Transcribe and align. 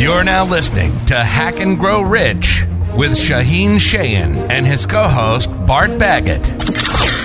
You're 0.00 0.24
now 0.24 0.46
listening 0.46 1.04
to 1.06 1.14
Hack 1.14 1.60
and 1.60 1.78
Grow 1.78 2.00
Rich 2.00 2.64
with 2.96 3.10
Shaheen 3.10 3.74
Shayan 3.74 4.48
and 4.50 4.66
his 4.66 4.86
co 4.86 5.06
host, 5.06 5.50
Bart 5.66 5.98
Baggett, 5.98 6.46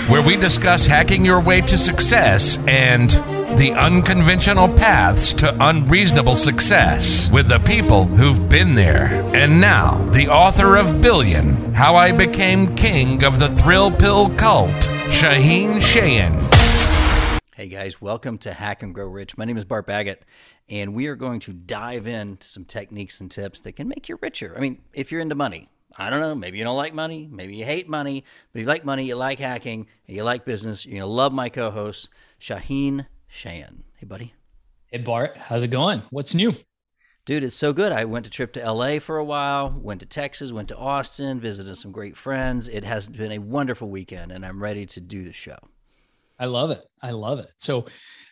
where 0.10 0.22
we 0.22 0.36
discuss 0.36 0.86
hacking 0.86 1.24
your 1.24 1.40
way 1.40 1.62
to 1.62 1.78
success 1.78 2.60
and 2.68 3.12
the 3.58 3.72
unconventional 3.78 4.68
paths 4.68 5.32
to 5.36 5.56
unreasonable 5.66 6.36
success 6.36 7.32
with 7.32 7.48
the 7.48 7.60
people 7.60 8.08
who've 8.08 8.50
been 8.50 8.76
there. 8.76 9.24
And 9.34 9.62
now, 9.62 10.04
the 10.10 10.28
author 10.28 10.76
of 10.76 11.00
Billion 11.00 11.74
How 11.76 11.96
I 11.96 12.12
Became 12.12 12.76
King 12.76 13.24
of 13.24 13.40
the 13.40 13.56
Thrill 13.56 13.90
Pill 13.90 14.32
Cult, 14.32 14.74
Shaheen 15.08 15.76
Shayan. 15.76 16.65
Hey 17.56 17.70
guys, 17.70 18.02
welcome 18.02 18.38
to 18.40 18.52
Hack 18.52 18.84
and 18.84 18.94
Grow 18.94 19.08
Rich. 19.08 19.38
My 19.38 19.46
name 19.46 19.56
is 19.56 19.64
Bart 19.64 19.88
Baggett, 19.88 20.26
and 20.68 20.94
we 20.94 21.08
are 21.08 21.16
going 21.16 21.40
to 21.40 21.54
dive 21.54 22.06
into 22.06 22.50
some 22.50 22.66
techniques 22.66 23.22
and 23.22 23.32
tips 23.32 23.62
that 23.62 23.78
can 23.78 23.88
make 23.88 24.10
you 24.10 24.20
richer. 24.22 24.54
I 24.58 24.60
mean, 24.60 24.82
if 24.92 25.10
you're 25.10 25.22
into 25.22 25.36
money, 25.36 25.70
I 25.98 26.10
don't 26.10 26.20
know, 26.20 26.36
maybe 26.36 26.58
you 26.58 26.66
don't 26.66 26.76
like 26.76 26.94
money, 26.94 27.30
maybe 27.32 27.56
you 27.56 27.64
hate 27.64 27.88
money, 27.88 28.26
but 28.52 28.60
if 28.60 28.64
you 28.64 28.68
like 28.68 28.84
money, 28.84 29.06
you 29.06 29.16
like 29.16 29.40
hacking, 29.40 29.88
and 30.06 30.18
you 30.18 30.24
like 30.24 30.44
business, 30.44 30.86
you're 30.86 31.00
going 31.00 31.04
to 31.04 31.06
love 31.08 31.32
my 31.32 31.48
co 31.48 31.72
host, 31.72 32.10
Shaheen 32.42 33.08
Shayan. 33.34 33.84
Hey, 33.96 34.06
buddy. 34.06 34.34
Hey, 34.92 34.98
Bart. 34.98 35.38
How's 35.38 35.64
it 35.64 35.70
going? 35.70 36.02
What's 36.10 36.36
new? 36.36 36.56
Dude, 37.24 37.46
it's 37.46 37.56
so 37.56 37.72
good. 37.72 37.94
I 37.94 38.04
went 38.04 38.26
to 38.26 38.32
trip 38.32 38.52
to 38.54 38.70
LA 38.70 39.00
for 39.00 39.16
a 39.16 39.24
while, 39.24 39.70
went 39.70 40.02
to 40.02 40.06
Texas, 40.06 40.52
went 40.52 40.68
to 40.68 40.78
Austin, 40.78 41.40
visited 41.40 41.78
some 41.78 41.94
great 41.94 42.18
friends. 42.18 42.68
It 42.68 42.84
has 42.84 43.08
been 43.08 43.32
a 43.32 43.40
wonderful 43.40 43.90
weekend, 43.90 44.34
and 44.34 44.46
I'm 44.46 44.62
ready 44.62 44.86
to 44.88 45.00
do 45.00 45.24
the 45.24 45.32
show. 45.32 45.56
I 46.40 46.46
love 46.46 46.72
it. 46.72 46.84
I 47.02 47.12
love 47.12 47.40
it. 47.40 47.52
So, 47.58 47.86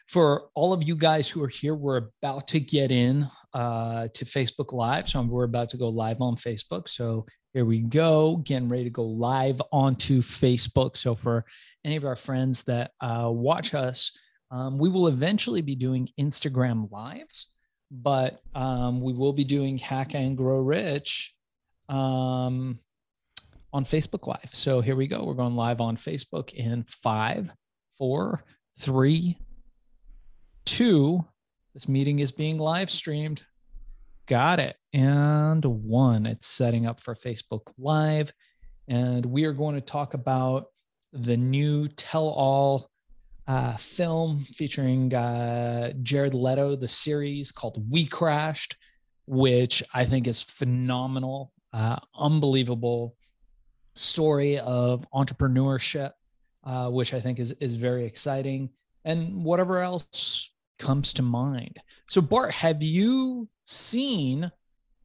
for 0.08 0.50
all 0.54 0.74
of 0.74 0.84
you 0.84 0.96
guys 0.96 1.30
who 1.30 1.42
are 1.44 1.48
here, 1.48 1.74
we're 1.74 2.10
about 2.22 2.48
to 2.50 2.60
get 2.60 2.92
in 2.92 3.28
uh, 3.54 4.10
to 4.14 4.26
Facebook 4.26 4.74
Live. 4.74 5.10
So, 5.10 5.22
we're 5.22 5.46
about 5.46 5.70
to 5.70 5.78
go 5.78 5.90
live 5.90 6.22
on 6.22 6.36
Facebook. 6.36 6.90
So, 6.90 7.26
here 7.54 7.66
we 7.66 7.80
go, 7.80 8.38
getting 8.38 8.68
ready 8.68 8.86
to 8.86 8.90
go 8.90 9.04
live 9.06 9.62
onto 9.72 10.22
Facebook. 10.22 10.98
So, 10.98 11.16
for 11.16 11.46
any 11.86 11.96
of 11.96 12.04
our 12.04 12.16
friends 12.16 12.64
that 12.64 12.92
uh, 13.00 13.30
watch 13.32 13.74
us, 13.74 14.12
um, 14.52 14.78
we 14.78 14.90
will 14.90 15.08
eventually 15.08 15.62
be 15.62 15.76
doing 15.76 16.10
Instagram 16.20 16.92
Lives, 16.92 17.54
but 17.90 18.42
um, 18.54 19.02
we 19.02 19.14
will 19.14 19.34
be 19.34 19.44
doing 19.44 19.78
Hack 19.78 20.16
and 20.16 20.38
Grow 20.38 20.60
Rich 20.60 21.34
um, 21.90 22.80
on 23.72 23.84
Facebook 23.84 24.28
Live. 24.28 24.50
So, 24.52 24.82
here 24.82 24.96
we 24.96 25.08
go. 25.08 25.24
We're 25.24 25.34
going 25.34 25.56
live 25.56 25.80
on 25.80 25.96
Facebook 25.96 26.54
in 26.54 26.84
five 26.84 27.50
four, 27.98 28.44
three, 28.80 29.38
two. 30.66 31.24
This 31.74 31.88
meeting 31.88 32.20
is 32.20 32.32
being 32.32 32.58
live 32.58 32.92
streamed. 32.92 33.44
Got 34.28 34.60
it. 34.60 34.78
And 34.94 35.64
one. 35.66 36.26
It's 36.26 36.48
setting 36.48 36.86
up 36.86 37.02
for 37.02 37.16
Facebook 37.16 37.74
Live. 37.78 38.34
And 38.88 39.26
we 39.26 39.46
are 39.46 39.54
going 39.54 39.76
to 39.76 39.82
talk 39.82 40.14
about 40.14 40.68
the 41.12 41.38
new 41.38 41.88
Tell 41.88 42.28
All 42.28 42.90
uh, 43.48 43.76
film 43.76 44.46
featuring 44.46 45.14
uh, 45.14 45.94
Jared 46.02 46.34
Leto, 46.34 46.76
the 46.76 46.88
series 46.88 47.52
called 47.52 47.84
We 47.90 48.06
Crashed, 48.06 48.78
which 49.26 49.84
I 49.94 50.06
think 50.06 50.28
is 50.28 50.42
phenomenal, 50.42 51.52
uh, 51.74 51.98
unbelievable 52.18 53.16
story 53.96 54.60
of 54.60 55.06
entrepreneurship 55.12 56.12
uh, 56.64 56.90
which 56.90 57.14
I 57.14 57.20
think 57.20 57.40
is 57.40 57.52
is 57.60 57.76
very 57.76 58.06
exciting, 58.06 58.70
and 59.06 59.44
whatever 59.44 59.80
else 59.80 60.52
comes 60.80 61.14
to 61.14 61.22
mind. 61.22 61.80
So, 62.10 62.22
Bart, 62.22 62.52
have 62.52 62.82
you 62.84 63.48
seen 63.66 64.52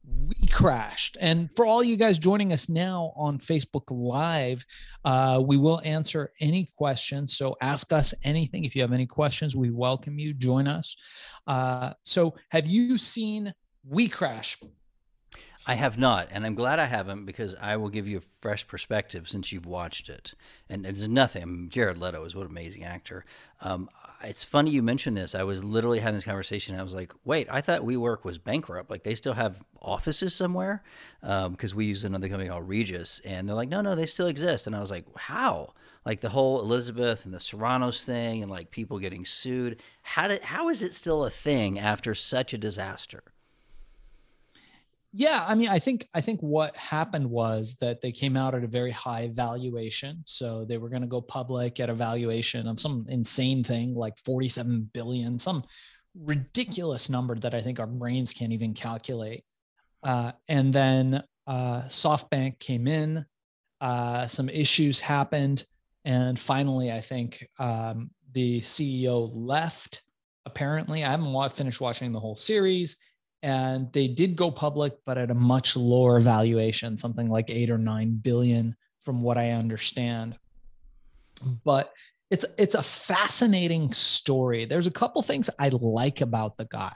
We 0.03 0.47
Crashed? 0.47 1.17
And 1.19 1.51
for 1.51 1.65
all 1.65 1.83
you 1.83 1.97
guys 1.97 2.17
joining 2.17 2.51
us 2.53 2.69
now 2.69 3.13
on 3.15 3.37
Facebook 3.39 3.83
Live, 3.89 4.65
uh, 5.05 5.41
we 5.45 5.57
will 5.57 5.81
answer 5.83 6.31
any 6.39 6.69
questions. 6.77 7.37
So, 7.37 7.55
ask 7.61 7.91
us 7.91 8.13
anything. 8.23 8.65
If 8.65 8.75
you 8.75 8.81
have 8.81 8.93
any 8.93 9.07
questions, 9.07 9.55
we 9.55 9.69
welcome 9.69 10.19
you. 10.19 10.33
Join 10.33 10.67
us. 10.67 10.95
Uh, 11.47 11.93
so, 12.03 12.35
have 12.49 12.67
you 12.67 12.97
seen 12.97 13.53
We 13.83 14.07
Crash? 14.07 14.57
I 15.65 15.75
have 15.75 15.97
not, 15.97 16.29
and 16.31 16.45
I'm 16.45 16.55
glad 16.55 16.79
I 16.79 16.85
haven't 16.85 17.25
because 17.25 17.53
I 17.59 17.77
will 17.77 17.89
give 17.89 18.07
you 18.07 18.17
a 18.17 18.41
fresh 18.41 18.65
perspective 18.65 19.27
since 19.27 19.51
you've 19.51 19.65
watched 19.65 20.09
it. 20.09 20.33
And 20.69 20.85
it's 20.85 21.07
nothing. 21.07 21.69
Jared 21.69 21.97
Leto 21.97 22.23
is 22.23 22.33
what 22.35 22.45
an 22.45 22.51
amazing 22.51 22.83
actor. 22.83 23.25
Um, 23.61 23.89
it's 24.23 24.43
funny 24.43 24.71
you 24.71 24.81
mentioned 24.81 25.15
this. 25.15 25.35
I 25.35 25.43
was 25.43 25.63
literally 25.63 25.99
having 25.99 26.15
this 26.15 26.23
conversation. 26.23 26.79
I 26.79 26.83
was 26.83 26.93
like, 26.93 27.13
"Wait, 27.23 27.47
I 27.49 27.61
thought 27.61 27.81
WeWork 27.81 28.23
was 28.23 28.37
bankrupt. 28.37 28.89
Like 28.89 29.03
they 29.03 29.15
still 29.15 29.33
have 29.33 29.63
offices 29.81 30.33
somewhere?" 30.35 30.83
Because 31.21 31.71
um, 31.71 31.77
we 31.77 31.85
use 31.85 32.03
another 32.03 32.27
company 32.27 32.49
called 32.49 32.67
Regus, 32.67 33.21
and 33.23 33.47
they're 33.47 33.55
like, 33.55 33.69
"No, 33.69 33.81
no, 33.81 33.95
they 33.95 34.05
still 34.05 34.27
exist." 34.27 34.67
And 34.67 34.75
I 34.75 34.79
was 34.81 34.91
like, 34.91 35.05
"How?" 35.17 35.73
Like 36.05 36.21
the 36.21 36.29
whole 36.29 36.61
Elizabeth 36.61 37.25
and 37.25 37.33
the 37.33 37.37
Theranos 37.39 38.03
thing, 38.03 38.41
and 38.41 38.51
like 38.51 38.71
people 38.71 38.99
getting 38.99 39.25
sued. 39.25 39.81
How 40.01 40.27
did? 40.27 40.41
How 40.41 40.69
is 40.69 40.81
it 40.81 40.93
still 40.93 41.23
a 41.23 41.29
thing 41.29 41.79
after 41.79 42.13
such 42.15 42.53
a 42.53 42.57
disaster? 42.57 43.23
Yeah, 45.11 45.43
I 45.47 45.55
mean, 45.55 45.69
I 45.69 45.79
think 45.79 46.07
I 46.13 46.21
think 46.21 46.39
what 46.41 46.77
happened 46.77 47.29
was 47.29 47.75
that 47.79 47.99
they 47.99 48.11
came 48.11 48.37
out 48.37 48.53
at 48.53 48.63
a 48.63 48.67
very 48.67 48.91
high 48.91 49.29
valuation. 49.31 50.21
So 50.25 50.65
they 50.65 50.77
were 50.77 50.89
going 50.89 51.01
to 51.01 51.07
go 51.07 51.21
public 51.21 51.79
at 51.79 51.89
a 51.89 51.95
valuation 51.95 52.67
of 52.67 52.79
some 52.79 53.07
insane 53.09 53.63
thing 53.63 53.95
like 53.95 54.19
47 54.19 54.91
billion, 54.93 55.39
some 55.39 55.63
ridiculous 56.15 57.09
number 57.09 57.35
that 57.39 57.55
I 57.55 57.61
think 57.61 57.79
our 57.79 57.87
brains 57.87 58.31
can't 58.31 58.53
even 58.53 58.75
calculate. 58.75 59.43
Uh, 60.03 60.33
and 60.47 60.71
then 60.71 61.23
uh, 61.47 61.81
SoftBank 61.83 62.59
came 62.59 62.87
in, 62.87 63.25
uh, 63.81 64.27
some 64.27 64.47
issues 64.47 64.99
happened, 64.99 65.63
and 66.05 66.39
finally, 66.39 66.91
I 66.91 67.01
think 67.01 67.47
um, 67.57 68.11
the 68.31 68.61
CEO 68.61 69.31
left. 69.33 70.03
Apparently, 70.45 71.03
I 71.03 71.11
haven't 71.11 71.51
finished 71.51 71.81
watching 71.81 72.11
the 72.11 72.19
whole 72.19 72.35
series 72.35 72.97
and 73.41 73.91
they 73.93 74.07
did 74.07 74.35
go 74.35 74.51
public 74.51 74.93
but 75.05 75.17
at 75.17 75.31
a 75.31 75.35
much 75.35 75.75
lower 75.75 76.19
valuation 76.19 76.97
something 76.97 77.29
like 77.29 77.49
8 77.49 77.69
or 77.69 77.77
9 77.77 78.19
billion 78.21 78.75
from 79.05 79.21
what 79.21 79.37
i 79.37 79.51
understand. 79.51 80.37
But 81.63 81.93
it's 82.29 82.45
it's 82.57 82.75
a 82.75 82.83
fascinating 82.83 83.91
story. 83.91 84.65
There's 84.65 84.87
a 84.87 84.91
couple 84.91 85.21
things 85.21 85.49
i 85.57 85.69
like 85.69 86.21
about 86.21 86.57
the 86.57 86.65
guy 86.65 86.93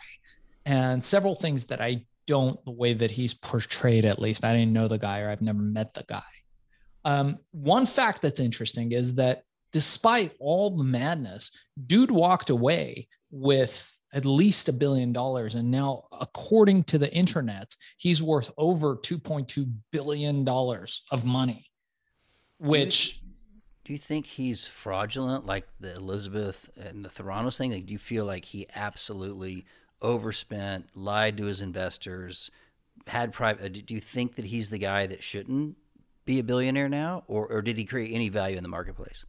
and 0.66 1.04
several 1.04 1.36
things 1.36 1.66
that 1.66 1.82
i 1.82 2.06
don't 2.26 2.64
the 2.64 2.72
way 2.72 2.94
that 2.94 3.12
he's 3.12 3.34
portrayed 3.34 4.06
at 4.06 4.20
least. 4.20 4.46
I 4.46 4.56
didn't 4.56 4.74
know 4.74 4.88
the 4.88 4.98
guy 4.98 5.22
or 5.22 5.30
i've 5.30 5.42
never 5.42 5.60
met 5.60 5.94
the 5.94 6.04
guy. 6.08 6.22
Um, 7.06 7.40
one 7.52 7.86
fact 7.86 8.22
that's 8.22 8.40
interesting 8.40 8.92
is 8.92 9.16
that 9.16 9.44
despite 9.72 10.34
all 10.40 10.78
the 10.78 10.84
madness 10.84 11.52
dude 11.88 12.12
walked 12.12 12.50
away 12.50 13.08
with 13.32 13.90
at 14.14 14.26
least 14.26 14.70
a 14.70 14.74
billion 14.74 15.12
dollars. 15.12 15.56
And 15.56 15.72
now, 15.72 16.06
according 16.20 16.84
to 16.86 16.98
the 16.98 17.14
internet, 17.14 17.76
he's 17.98 18.22
worth 18.22 18.52
over 18.58 18.96
$2.2 18.96 19.74
billion 19.92 20.48
of 20.48 21.26
money, 21.26 21.66
which. 22.60 23.20
Do 23.86 23.92
you 23.92 24.00
think 24.00 24.26
he's 24.26 24.66
fraudulent 24.66 25.46
like 25.46 25.68
the 25.82 25.96
Elizabeth 25.96 26.70
and 26.78 27.04
the 27.04 27.10
Theranos 27.10 27.58
thing? 27.58 27.74
Like, 27.74 27.86
do 27.86 27.92
you 27.92 28.00
feel 28.00 28.24
like 28.24 28.46
he 28.46 28.66
absolutely 28.74 29.66
overspent, 30.02 30.96
lied 30.96 31.36
to 31.36 31.44
his 31.48 31.60
investors, 31.60 32.50
had 33.08 33.34
private? 33.34 33.66
Uh, 33.66 33.82
do 33.86 33.94
you 33.94 34.00
think 34.00 34.36
that 34.36 34.46
he's 34.46 34.70
the 34.70 34.78
guy 34.78 35.06
that 35.08 35.22
shouldn't 35.22 35.76
be 36.26 36.40
a 36.40 36.44
billionaire 36.44 36.88
now, 36.88 37.26
or, 37.28 37.48
or 37.48 37.62
did 37.62 37.78
he 37.78 37.84
create 37.84 38.14
any 38.14 38.30
value 38.30 38.56
in 38.56 38.64
the 38.64 38.70
marketplace? 38.70 39.26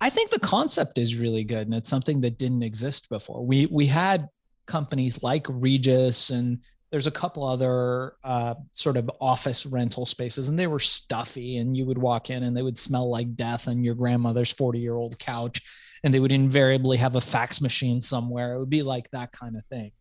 I 0.00 0.10
think 0.10 0.30
the 0.30 0.40
concept 0.40 0.98
is 0.98 1.16
really 1.16 1.44
good 1.44 1.66
and 1.66 1.74
it's 1.74 1.90
something 1.90 2.20
that 2.20 2.38
didn't 2.38 2.62
exist 2.62 3.08
before. 3.08 3.44
We 3.44 3.66
we 3.66 3.86
had 3.86 4.28
companies 4.66 5.22
like 5.22 5.46
Regus 5.48 6.30
and 6.30 6.60
there's 6.90 7.06
a 7.06 7.12
couple 7.12 7.44
other 7.44 8.14
uh, 8.24 8.54
sort 8.72 8.96
of 8.96 9.10
office 9.20 9.66
rental 9.66 10.06
spaces 10.06 10.48
and 10.48 10.58
they 10.58 10.66
were 10.66 10.78
stuffy 10.78 11.58
and 11.58 11.76
you 11.76 11.84
would 11.84 11.98
walk 11.98 12.30
in 12.30 12.44
and 12.44 12.56
they 12.56 12.62
would 12.62 12.78
smell 12.78 13.10
like 13.10 13.34
death 13.34 13.68
on 13.68 13.84
your 13.84 13.94
grandmother's 13.94 14.52
40 14.52 14.78
year 14.78 14.96
old 14.96 15.18
couch 15.18 15.60
and 16.04 16.14
they 16.14 16.20
would 16.20 16.32
invariably 16.32 16.96
have 16.96 17.16
a 17.16 17.20
fax 17.20 17.60
machine 17.60 18.00
somewhere. 18.00 18.54
It 18.54 18.58
would 18.60 18.70
be 18.70 18.82
like 18.82 19.10
that 19.10 19.32
kind 19.32 19.56
of 19.56 19.64
thing. 19.66 19.92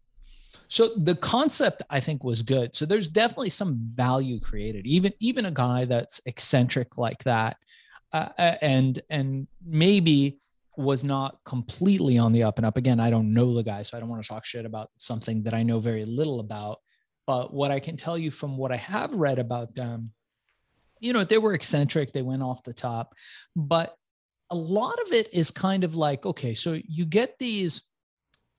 So 0.70 0.90
the 0.98 1.16
concept 1.16 1.82
i 1.90 2.00
think 2.00 2.24
was 2.24 2.42
good. 2.42 2.76
So 2.76 2.86
there's 2.86 3.10
definitely 3.10 3.50
some 3.50 3.78
value 3.80 4.40
created. 4.40 4.86
Even 4.86 5.14
even 5.20 5.46
a 5.46 5.52
guy 5.52 5.86
that's 5.86 6.22
eccentric 6.26 6.98
like 6.98 7.24
that 7.24 7.58
uh, 8.18 8.30
uh, 8.38 8.56
and 8.62 9.00
and 9.10 9.48
maybe 9.66 10.40
was 10.76 11.04
not 11.04 11.40
completely 11.46 12.18
on 12.18 12.32
the 12.32 12.44
up 12.44 12.58
and 12.58 12.66
up. 12.66 12.78
Again, 12.78 13.00
I 13.00 13.10
don't 13.10 13.34
know 13.34 13.54
the 13.54 13.64
guy, 13.64 13.82
so 13.82 13.96
I 13.96 14.00
don't 14.00 14.10
want 14.10 14.24
to 14.24 14.30
talk 14.30 14.46
shit 14.46 14.66
about 14.66 14.90
something 14.98 15.44
that 15.44 15.54
I 15.54 15.64
know 15.64 15.80
very 15.80 16.06
little 16.06 16.40
about. 16.40 16.80
But 17.26 17.54
what 17.54 17.72
I 17.72 17.80
can 17.80 17.98
tell 17.98 18.18
you 18.18 18.32
from 18.32 18.58
what 18.58 18.72
I 18.72 18.78
have 18.78 19.14
read 19.14 19.40
about 19.40 19.76
them, 19.76 20.12
you 21.00 21.14
know, 21.14 21.24
they 21.24 21.38
were 21.38 21.54
eccentric, 21.54 22.12
they 22.12 22.22
went 22.22 22.44
off 22.44 22.64
the 22.64 22.74
top, 22.74 23.14
but 23.56 23.96
a 24.50 24.56
lot 24.56 24.98
of 25.06 25.12
it 25.12 25.34
is 25.34 25.52
kind 25.52 25.84
of 25.84 25.96
like, 25.96 26.26
okay, 26.26 26.54
so 26.54 26.80
you 26.88 27.06
get 27.06 27.38
these 27.38 27.82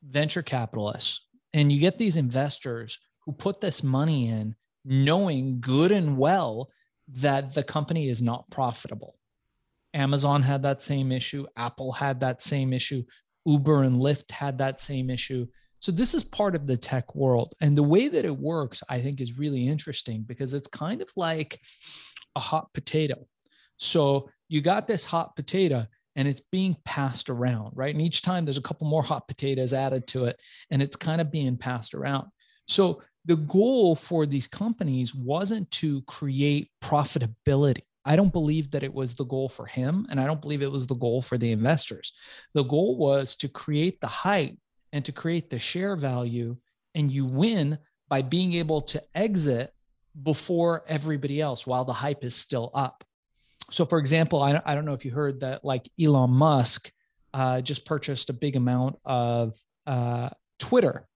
venture 0.02 0.43
capitalists 0.43 1.26
and 1.54 1.72
you 1.72 1.81
get 1.81 1.99
these 1.99 2.16
investors 2.16 2.99
who 3.25 3.32
put 3.32 3.61
this 3.61 3.82
money 3.82 4.28
in 4.28 4.54
knowing 4.84 5.61
good 5.61 5.93
and 5.93 6.16
well 6.19 6.70
that 7.08 7.54
the 7.54 7.62
company 7.62 8.08
is 8.08 8.20
not 8.20 8.50
profitable. 8.50 9.18
Amazon 9.99 10.43
had 10.43 10.62
that 10.62 10.83
same 10.83 11.12
issue, 11.12 11.47
Apple 11.56 11.93
had 11.93 12.21
that 12.21 12.41
same 12.41 12.73
issue, 12.73 13.03
Uber 13.45 13.83
and 13.83 13.97
Lyft 13.97 14.31
had 14.31 14.59
that 14.59 14.81
same 14.81 15.11
issue. 15.11 15.47
So 15.81 15.93
this 15.93 16.15
is 16.15 16.25
part 16.25 16.55
of 16.55 16.67
the 16.67 16.77
tech 16.77 17.15
world. 17.15 17.55
And 17.61 17.77
the 17.77 17.83
way 17.83 18.09
that 18.09 18.25
it 18.25 18.37
works, 18.37 18.83
I 18.89 19.00
think, 19.00 19.21
is 19.21 19.39
really 19.39 19.67
interesting 19.67 20.25
because 20.27 20.55
it's 20.55 20.69
kind 20.69 21.03
of 21.03 21.09
like 21.17 21.61
a 22.37 22.41
hot 22.41 22.73
potato. 22.73 23.27
So 23.77 24.29
you 24.49 24.61
got 24.61 24.87
this 24.87 25.05
hot 25.05 25.37
potato 25.37 25.87
and 26.17 26.27
it's 26.27 26.43
being 26.53 26.77
passed 26.85 27.31
around, 27.31 27.73
right? 27.75 27.95
And 27.95 28.03
each 28.03 28.23
time 28.23 28.45
there's 28.45 28.59
a 28.59 28.62
couple 28.62 28.89
more 28.89 29.05
hot 29.05 29.29
potatoes 29.29 29.73
added 29.73 30.06
to 30.09 30.25
it 30.25 30.39
and 30.71 30.83
it's 30.83 30.97
kind 30.97 31.21
of 31.21 31.31
being 31.31 31.56
passed 31.56 31.95
around. 31.95 32.27
So 32.67 33.03
the 33.25 33.37
goal 33.37 33.95
for 33.95 34.27
these 34.27 34.49
companies 34.49 35.15
wasn't 35.15 35.71
to 35.73 36.03
create 36.03 36.71
profitability. 36.83 37.83
I 38.05 38.17
don't 38.17 38.33
believe 38.33 38.71
that 38.71 38.83
it 38.83 38.93
was 38.93 39.15
the 39.15 39.25
goal 39.25 39.49
for 39.49 39.67
him, 39.67 40.06
and 40.11 40.21
I 40.21 40.27
don't 40.27 40.41
believe 40.41 40.62
it 40.62 40.73
was 40.73 40.87
the 40.87 40.95
goal 40.95 41.21
for 41.21 41.37
the 41.37 41.53
investors. 41.53 42.12
The 42.55 42.62
goal 42.62 42.97
was 42.97 43.37
to 43.37 43.49
create 43.49 44.00
the 44.00 44.06
hype 44.06 44.56
and 44.93 45.05
to 45.05 45.12
create 45.12 45.50
the 45.50 45.59
share 45.59 45.97
value, 45.97 46.56
and 46.95 47.12
you 47.12 47.27
win 47.27 47.79
by 48.09 48.23
being 48.23 48.55
able 48.55 48.81
to 48.83 49.03
exit 49.15 49.73
before 50.23 50.85
everybody 50.89 51.41
else 51.41 51.67
while 51.67 51.85
the 51.85 51.93
hype 51.93 52.25
is 52.25 52.35
still 52.35 52.71
up. 52.75 53.05
So, 53.71 53.85
for 53.85 53.99
example, 53.99 54.43
I, 54.43 54.61
I 54.65 54.75
don't 54.75 54.87
know 54.87 54.95
if 54.95 55.05
you 55.05 55.11
heard 55.11 55.41
that, 55.41 55.65
like 55.65 55.89
Elon 56.00 56.31
Musk 56.31 56.91
uh, 57.35 57.61
just 57.61 57.85
purchased 57.85 58.31
a 58.31 58.33
big 58.33 58.56
amount 58.56 58.97
of 59.05 59.55
uh, 59.87 60.31
Twitter 60.59 61.06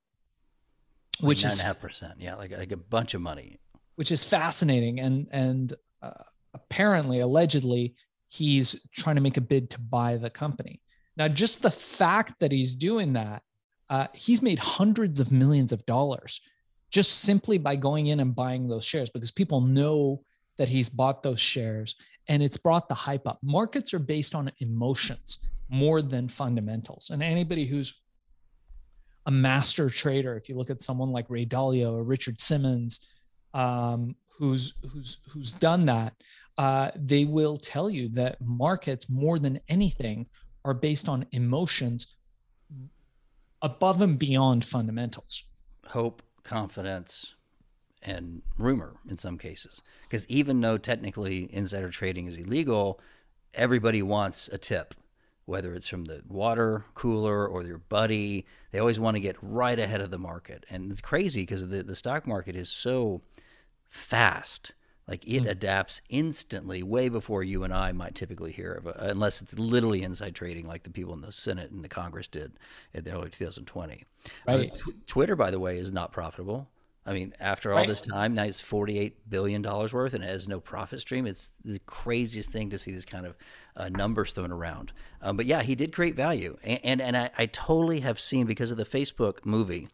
which 1.23 1.45
is 1.45 1.59
half 1.59 1.81
percent. 1.81 2.15
Yeah, 2.19 2.35
like 2.35 2.51
like 2.53 2.73
a 2.73 2.77
bunch 2.77 3.15
of 3.15 3.21
money. 3.21 3.59
Which 3.97 4.11
is 4.11 4.25
fascinating, 4.25 5.01
and 5.01 5.29
and 5.31 5.73
uh, 6.03 6.11
apparently, 6.55 7.21
allegedly, 7.21 7.95
he's 8.29 8.87
trying 8.93 9.17
to 9.17 9.23
make 9.23 9.37
a 9.37 9.43
bid 9.43 9.71
to 9.71 9.81
buy 9.81 10.17
the 10.17 10.31
company. 10.31 10.81
Now, 11.17 11.29
just 11.29 11.63
the 11.63 11.71
fact 11.71 12.41
that 12.41 12.53
he's 12.53 12.75
doing 12.75 13.13
that, 13.15 13.43
uh, 13.91 14.07
he's 14.15 14.43
made 14.43 14.59
hundreds 14.59 15.21
of 15.21 15.31
millions 15.31 15.73
of 15.73 15.85
dollars 15.85 16.41
just 16.91 17.21
simply 17.21 17.59
by 17.59 17.77
going 17.77 18.09
in 18.09 18.21
and 18.21 18.35
buying 18.35 18.69
those 18.69 18.85
shares 18.85 19.11
because 19.11 19.31
people 19.31 19.61
know 19.61 20.23
that 20.59 20.69
he's 20.69 20.89
bought 20.89 21.23
those 21.23 21.41
shares 21.41 21.97
and 22.29 22.43
it's 22.43 22.57
brought 22.57 22.89
the 22.89 22.95
hype 22.95 23.27
up. 23.27 23.39
Markets 23.43 23.93
are 23.95 23.99
based 23.99 24.35
on 24.35 24.53
emotions 24.61 25.39
more 25.69 26.03
than 26.03 26.29
fundamentals. 26.29 27.11
And 27.11 27.23
anybody 27.23 27.67
who's 27.67 28.03
a 29.27 29.31
master 29.31 29.89
trader. 29.89 30.37
If 30.37 30.49
you 30.49 30.57
look 30.57 30.71
at 30.71 30.83
someone 30.83 31.11
like 31.11 31.31
Ray 31.31 31.47
Dalio 31.47 31.93
or 31.93 32.03
Richard 32.03 32.41
Simmons, 32.41 33.01
um, 33.55 34.17
who's 34.43 34.75
who's 34.93 35.19
who's 35.29 35.53
done 35.53 35.87
that, 35.87 36.15
uh, 36.59 36.91
they 36.97 37.25
will 37.25 37.57
tell 37.57 37.89
you 37.89 38.09
that 38.09 38.39
markets 38.41 39.09
more 39.09 39.39
than 39.39 39.61
anything 39.69 40.27
are 40.65 40.75
based 40.75 41.09
on 41.09 41.25
emotions 41.31 42.09
above 43.63 44.03
and 44.03 44.19
beyond 44.19 44.65
fundamentals. 44.65 45.45
Hope, 45.87 46.23
confidence, 46.43 47.37
and 48.03 48.43
rumor 48.59 48.97
in 49.09 49.17
some 49.17 49.39
cases. 49.39 49.81
Because 50.03 50.27
even 50.27 50.61
though 50.61 50.77
technically 50.77 51.49
insider 51.55 51.91
trading 51.91 52.27
is 52.27 52.37
illegal, 52.37 52.99
everybody 53.55 54.03
wants 54.03 54.49
a 54.49 54.59
tip 54.59 54.95
whether 55.45 55.75
it's 55.75 55.89
from 55.89 56.05
the 56.05 56.23
water 56.29 56.85
cooler 56.95 57.47
or 57.47 57.65
your 57.65 57.79
buddy. 57.79 58.47
They 58.71 58.79
always 58.79 59.01
want 59.01 59.17
to 59.17 59.21
get 59.21 59.37
right 59.43 59.79
ahead 59.79 60.01
of 60.01 60.13
the 60.13 60.19
market. 60.19 60.65
And 60.71 60.91
it's 60.91 61.01
crazy 61.01 61.43
because 61.43 61.67
the, 61.69 61.83
the 61.83 61.97
stock 61.97 62.29
market 62.29 62.55
is 62.55 62.69
so 62.69 63.23
fast. 63.93 64.73
Like 65.07 65.27
it 65.27 65.43
mm. 65.43 65.49
adapts 65.51 66.01
instantly, 66.09 66.83
way 66.83 67.09
before 67.09 67.43
you 67.43 67.65
and 67.65 67.75
I 67.75 67.93
might 67.93 68.15
typically 68.15 68.53
hear 68.53 68.73
of 68.73 68.87
it, 68.87 68.97
unless 68.99 69.43
it's 69.43 69.59
literally 69.59 70.03
inside 70.03 70.35
trading, 70.35 70.67
like 70.67 70.85
the 70.85 70.91
people 70.91 71.13
in 71.13 71.21
the 71.21 71.33
Senate 71.33 71.71
and 71.71 71.85
the 71.85 71.89
Congress 71.89 72.29
did 72.29 72.53
in 72.95 73.05
the 73.05 73.13
early 73.13 73.29
2020. 73.29 74.05
Right. 74.47 74.71
Uh, 74.73 74.77
tw- 74.77 75.07
Twitter, 75.07 75.37
by 75.37 75.51
the 75.51 75.59
way, 75.59 75.77
is 75.77 75.93
not 75.93 76.13
profitable. 76.13 76.69
I 77.05 77.15
mean, 77.15 77.35
after 77.41 77.73
all 77.73 77.79
right. 77.79 77.89
this 77.89 78.01
time, 78.01 78.35
now 78.35 78.45
it's 78.45 78.61
forty-eight 78.61 79.29
billion 79.29 79.61
dollars 79.61 79.93
worth, 79.93 80.15
and 80.15 80.23
it 80.23 80.29
has 80.29 80.47
no 80.47 80.61
profit 80.61 81.01
stream. 81.01 81.27
It's 81.27 81.51
the 81.65 81.81
craziest 81.81 82.51
thing 82.51 82.71
to 82.71 82.79
see 82.79 82.93
this 82.93 83.05
kind 83.05 83.27
of 83.27 83.35
uh, 83.77 83.89
numbers 83.89 84.33
thrown 84.33 84.53
around. 84.53 84.93
Um, 85.21 85.37
but 85.37 85.47
yeah, 85.47 85.63
he 85.63 85.75
did 85.75 85.93
create 85.93 86.15
value, 86.15 86.59
and 86.63 86.81
and, 86.85 87.03
and 87.03 87.17
I, 87.17 87.31
I, 87.37 87.47
totally 87.47 88.01
have 88.01 88.21
seen 88.21 88.47
because 88.47 88.71
of 88.71 88.77
the 88.77 88.85
Facebook 88.85 89.45
movie. 89.45 89.89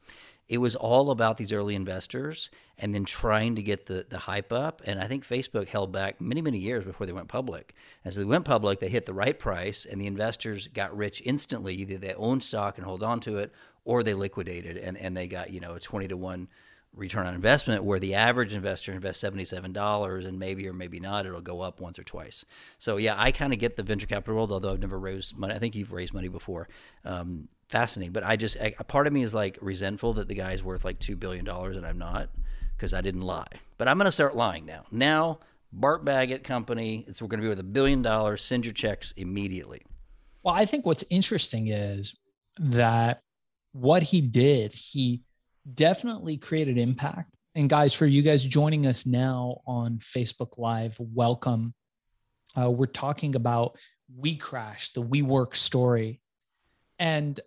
It 0.49 0.59
was 0.59 0.75
all 0.75 1.11
about 1.11 1.37
these 1.37 1.53
early 1.53 1.75
investors 1.75 2.49
and 2.79 2.95
then 2.95 3.05
trying 3.05 3.57
to 3.57 3.63
get 3.63 3.87
the, 3.87 4.07
the 4.09 4.19
hype 4.19 4.53
up. 4.53 4.81
And 4.85 4.99
I 4.99 5.07
think 5.07 5.27
Facebook 5.27 5.69
held 5.69 5.93
back 5.93 6.21
many, 6.21 6.41
many 6.41 6.59
years 6.59 6.85
before 6.85 7.07
they 7.07 7.13
went 7.13 7.29
public. 7.29 7.75
As 8.05 8.17
they 8.17 8.25
went 8.25 8.47
public, 8.47 8.81
they 8.81 8.89
hit 8.89 9.05
the 9.05 9.13
right 9.13 9.39
price 9.39 9.85
and 9.85 10.01
the 10.01 10.07
investors 10.07 10.67
got 10.69 10.97
rich 10.97 11.23
instantly. 11.25 11.75
Either 11.75 11.99
they 11.99 12.15
owned 12.15 12.43
stock 12.43 12.79
and 12.79 12.87
hold 12.87 13.03
on 13.03 13.21
to 13.21 13.39
it 13.39 13.53
or 13.85 14.03
they 14.03 14.15
liquidated 14.15 14.79
and, 14.79 14.97
and 14.97 15.17
they 15.17 15.29
got, 15.29 15.51
you 15.51 15.61
know, 15.61 15.75
a 15.75 15.81
20 15.81 16.09
to 16.09 16.17
1 16.17 16.49
return 16.95 17.27
on 17.27 17.35
investment 17.35 17.85
where 17.85 17.99
the 17.99 18.15
average 18.15 18.55
investor 18.55 18.93
invests 18.93 19.23
$77 19.23 20.27
and 20.27 20.39
maybe 20.39 20.67
or 20.67 20.73
maybe 20.73 20.99
not 20.99 21.27
it'll 21.27 21.41
go 21.41 21.61
up 21.61 21.81
once 21.81 21.99
or 21.99 22.03
twice 22.03 22.45
so 22.79 22.97
yeah 22.97 23.15
i 23.17 23.31
kind 23.31 23.53
of 23.53 23.59
get 23.59 23.77
the 23.77 23.83
venture 23.83 24.07
capital 24.07 24.35
world 24.35 24.51
although 24.51 24.73
i've 24.73 24.81
never 24.81 24.99
raised 24.99 25.37
money 25.37 25.55
i 25.55 25.59
think 25.59 25.75
you've 25.75 25.93
raised 25.93 26.15
money 26.15 26.29
before 26.29 26.67
um, 27.05 27.47
fascinating 27.69 28.13
but 28.13 28.25
i 28.25 28.37
just 28.37 28.57
a 28.57 28.85
part 28.85 29.07
of 29.07 29.13
me 29.13 29.23
is 29.23 29.35
like 29.35 29.59
resentful 29.61 30.15
that 30.15 30.29
the 30.29 30.35
guy's 30.35 30.63
worth 30.63 30.85
like 30.85 30.99
$2 30.99 31.19
billion 31.19 31.47
and 31.49 31.87
i'm 31.87 31.99
not 31.99 32.29
because 32.77 32.95
i 32.95 33.01
didn't 33.01 33.23
lie 33.23 33.47
but 33.77 33.89
i'm 33.89 33.99
going 33.99 34.07
to 34.07 34.13
start 34.13 34.37
lying 34.37 34.65
now 34.65 34.85
now 34.91 35.39
bart 35.73 36.05
baggett 36.05 36.45
company 36.45 37.05
it's 37.07 37.21
we're 37.21 37.29
going 37.29 37.41
to 37.41 37.45
be 37.45 37.49
with 37.49 37.61
a 37.61 37.65
billion 37.65 38.01
dollars 38.01 38.43
send 38.43 38.65
your 38.65 38.73
checks 38.73 39.13
immediately 39.17 39.83
well 40.43 40.55
i 40.55 40.65
think 40.65 40.87
what's 40.87 41.05
interesting 41.11 41.69
is 41.69 42.17
that 42.59 43.21
what 43.73 44.03
he 44.03 44.21
did 44.21 44.73
he 44.73 45.23
definitely 45.75 46.37
created 46.37 46.79
impact. 46.79 47.35
And 47.55 47.69
guys, 47.69 47.93
for 47.93 48.07
you 48.07 48.23
guys 48.23 48.45
joining 48.45 48.87
us 48.87 49.07
now 49.07 49.61
on 49.67 49.99
Facebook 49.99 50.59
Live, 50.59 50.97
welcome. 50.99 51.75
Uh, 52.59 52.71
we're 52.71 52.87
talking 52.87 53.35
about 53.35 53.79
We 54.17 54.37
Crash, 54.37 54.93
the 54.93 55.03
WeWork 55.03 55.57
story. 55.57 56.21
And 56.99 57.39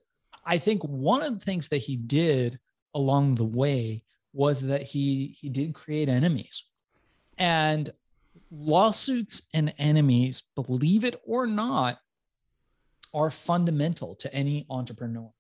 I 0.46 0.58
think 0.58 0.84
one 0.84 1.24
of 1.24 1.38
the 1.38 1.46
things 1.46 1.70
that 1.70 1.78
he 1.78 1.96
did 1.96 2.60
along 2.94 3.36
the 3.36 3.46
way 3.46 4.04
was 4.34 4.62
that 4.62 4.84
he 4.84 5.36
he 5.40 5.50
did 5.50 5.74
create 5.74 6.10
enemies. 6.10 6.64
And 7.38 7.90
lawsuits 8.50 9.44
and 9.54 9.74
enemies, 9.78 10.44
believe 10.56 11.04
it 11.04 11.22
or 11.26 11.48
not, 11.48 12.00
are 13.14 13.32
fundamental 13.32 14.16
to 14.16 14.34
any 14.34 14.66
entrepreneur. 14.70 15.32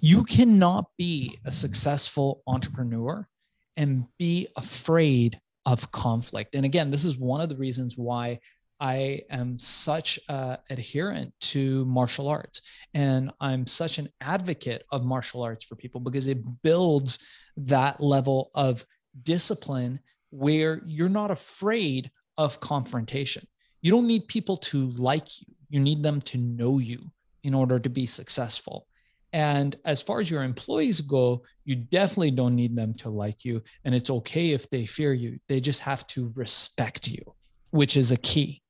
You 0.00 0.24
cannot 0.24 0.86
be 0.96 1.38
a 1.44 1.52
successful 1.52 2.42
entrepreneur 2.46 3.28
and 3.76 4.06
be 4.18 4.48
afraid 4.56 5.40
of 5.66 5.90
conflict. 5.90 6.54
And 6.54 6.64
again, 6.64 6.90
this 6.90 7.04
is 7.04 7.18
one 7.18 7.40
of 7.40 7.48
the 7.48 7.56
reasons 7.56 7.96
why 7.96 8.40
I 8.80 9.22
am 9.30 9.58
such 9.58 10.18
an 10.28 10.58
adherent 10.68 11.32
to 11.40 11.84
martial 11.84 12.28
arts 12.28 12.60
and 12.92 13.30
I'm 13.40 13.66
such 13.66 13.98
an 13.98 14.08
advocate 14.20 14.84
of 14.90 15.04
martial 15.04 15.42
arts 15.42 15.64
for 15.64 15.76
people 15.76 16.00
because 16.00 16.26
it 16.26 16.42
builds 16.62 17.18
that 17.56 18.00
level 18.00 18.50
of 18.54 18.84
discipline 19.22 20.00
where 20.30 20.82
you're 20.84 21.08
not 21.08 21.30
afraid 21.30 22.10
of 22.36 22.60
confrontation. 22.60 23.46
You 23.80 23.90
don't 23.90 24.06
need 24.06 24.28
people 24.28 24.56
to 24.58 24.90
like 24.90 25.40
you, 25.40 25.54
you 25.68 25.80
need 25.80 26.02
them 26.02 26.20
to 26.22 26.38
know 26.38 26.78
you 26.78 27.10
in 27.42 27.54
order 27.54 27.78
to 27.78 27.88
be 27.88 28.06
successful. 28.06 28.86
And 29.32 29.76
as 29.84 30.00
far 30.00 30.20
as 30.20 30.30
your 30.30 30.42
employees 30.42 31.00
go, 31.00 31.42
you 31.64 31.74
definitely 31.74 32.30
don't 32.30 32.54
need 32.54 32.76
them 32.76 32.94
to 32.94 33.10
like 33.10 33.44
you. 33.44 33.62
And 33.84 33.94
it's 33.94 34.10
okay 34.10 34.50
if 34.50 34.70
they 34.70 34.86
fear 34.86 35.12
you. 35.12 35.38
They 35.48 35.60
just 35.60 35.80
have 35.80 36.06
to 36.08 36.32
respect 36.36 37.08
you, 37.08 37.34
which 37.70 37.96
is 37.96 38.12
a 38.12 38.16
key. 38.16 38.62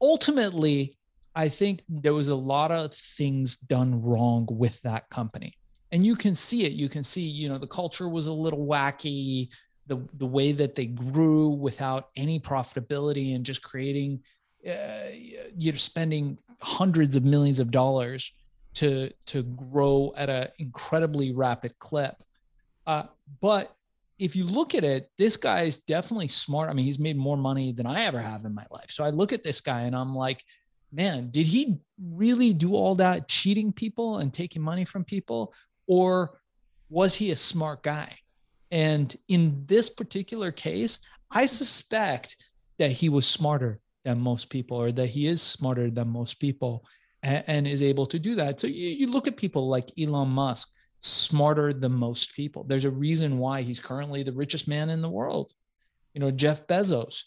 Ultimately, 0.00 0.94
I 1.34 1.48
think 1.48 1.82
there 1.88 2.14
was 2.14 2.28
a 2.28 2.34
lot 2.34 2.70
of 2.70 2.94
things 2.94 3.56
done 3.56 4.02
wrong 4.02 4.48
with 4.50 4.80
that 4.82 5.08
company. 5.10 5.54
And 5.92 6.04
you 6.04 6.16
can 6.16 6.34
see 6.34 6.64
it. 6.64 6.72
You 6.72 6.88
can 6.88 7.04
see, 7.04 7.22
you 7.22 7.48
know, 7.48 7.58
the 7.58 7.66
culture 7.66 8.08
was 8.08 8.26
a 8.26 8.32
little 8.32 8.66
wacky, 8.66 9.50
the, 9.86 10.02
the 10.14 10.26
way 10.26 10.52
that 10.52 10.74
they 10.74 10.86
grew 10.86 11.48
without 11.48 12.10
any 12.16 12.40
profitability 12.40 13.34
and 13.34 13.44
just 13.44 13.62
creating, 13.62 14.20
uh, 14.68 15.10
you're 15.56 15.76
spending 15.76 16.38
hundreds 16.60 17.16
of 17.16 17.24
millions 17.24 17.60
of 17.60 17.70
dollars 17.70 18.32
to 18.74 19.10
to 19.26 19.42
grow 19.42 20.12
at 20.16 20.28
an 20.28 20.48
incredibly 20.58 21.32
rapid 21.32 21.78
clip. 21.78 22.16
Uh, 22.86 23.04
but 23.40 23.75
if 24.18 24.34
you 24.34 24.44
look 24.44 24.74
at 24.74 24.84
it, 24.84 25.10
this 25.18 25.36
guy 25.36 25.62
is 25.62 25.78
definitely 25.78 26.28
smart. 26.28 26.70
I 26.70 26.72
mean, 26.72 26.84
he's 26.84 26.98
made 26.98 27.16
more 27.16 27.36
money 27.36 27.72
than 27.72 27.86
I 27.86 28.04
ever 28.04 28.20
have 28.20 28.44
in 28.44 28.54
my 28.54 28.64
life. 28.70 28.90
So 28.90 29.04
I 29.04 29.10
look 29.10 29.32
at 29.32 29.44
this 29.44 29.60
guy 29.60 29.82
and 29.82 29.94
I'm 29.94 30.14
like, 30.14 30.42
man, 30.92 31.30
did 31.30 31.46
he 31.46 31.78
really 32.00 32.54
do 32.54 32.74
all 32.74 32.94
that 32.96 33.28
cheating 33.28 33.72
people 33.72 34.18
and 34.18 34.32
taking 34.32 34.62
money 34.62 34.84
from 34.84 35.04
people? 35.04 35.52
Or 35.86 36.40
was 36.88 37.14
he 37.14 37.30
a 37.30 37.36
smart 37.36 37.82
guy? 37.82 38.16
And 38.70 39.14
in 39.28 39.64
this 39.66 39.90
particular 39.90 40.50
case, 40.50 40.98
I 41.30 41.46
suspect 41.46 42.36
that 42.78 42.92
he 42.92 43.08
was 43.08 43.26
smarter 43.26 43.80
than 44.04 44.20
most 44.20 44.50
people, 44.50 44.76
or 44.76 44.92
that 44.92 45.08
he 45.08 45.26
is 45.26 45.42
smarter 45.42 45.90
than 45.90 46.08
most 46.08 46.40
people 46.40 46.84
and, 47.22 47.44
and 47.46 47.66
is 47.66 47.82
able 47.82 48.06
to 48.06 48.18
do 48.18 48.36
that. 48.36 48.60
So 48.60 48.66
you, 48.66 48.88
you 48.88 49.10
look 49.10 49.26
at 49.26 49.36
people 49.36 49.68
like 49.68 49.90
Elon 49.98 50.28
Musk, 50.28 50.68
smarter 51.00 51.72
than 51.72 51.92
most 51.92 52.34
people. 52.34 52.64
There's 52.64 52.84
a 52.84 52.90
reason 52.90 53.38
why 53.38 53.62
he's 53.62 53.80
currently 53.80 54.22
the 54.22 54.32
richest 54.32 54.68
man 54.68 54.90
in 54.90 55.02
the 55.02 55.10
world. 55.10 55.52
You 56.14 56.20
know, 56.20 56.30
Jeff 56.30 56.66
Bezos, 56.66 57.22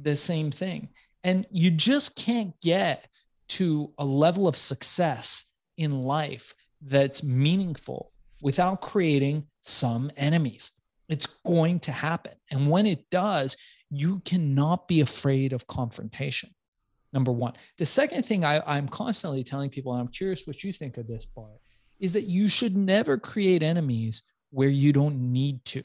the 0.00 0.16
same 0.16 0.50
thing. 0.50 0.90
And 1.22 1.46
you 1.50 1.70
just 1.70 2.16
can't 2.16 2.58
get 2.60 3.08
to 3.48 3.92
a 3.98 4.04
level 4.04 4.46
of 4.46 4.56
success 4.56 5.52
in 5.76 6.04
life 6.04 6.54
that's 6.82 7.22
meaningful 7.22 8.12
without 8.42 8.82
creating 8.82 9.46
some 9.62 10.10
enemies. 10.16 10.70
It's 11.08 11.26
going 11.26 11.80
to 11.80 11.92
happen. 11.92 12.34
And 12.50 12.70
when 12.70 12.86
it 12.86 13.08
does, 13.10 13.56
you 13.90 14.20
cannot 14.20 14.88
be 14.88 15.00
afraid 15.00 15.52
of 15.52 15.66
confrontation. 15.66 16.50
Number 17.12 17.30
one. 17.30 17.54
The 17.78 17.86
second 17.86 18.24
thing 18.26 18.44
I, 18.44 18.76
am 18.76 18.88
constantly 18.88 19.44
telling 19.44 19.70
people, 19.70 19.92
and 19.92 20.00
I'm 20.00 20.08
curious 20.08 20.46
what 20.46 20.64
you 20.64 20.72
think 20.72 20.98
of 20.98 21.06
this 21.06 21.24
part, 21.24 21.60
is 22.04 22.12
that 22.12 22.24
you 22.24 22.48
should 22.48 22.76
never 22.76 23.16
create 23.16 23.62
enemies 23.62 24.20
where 24.50 24.68
you 24.68 24.92
don't 24.92 25.32
need 25.32 25.64
to. 25.64 25.82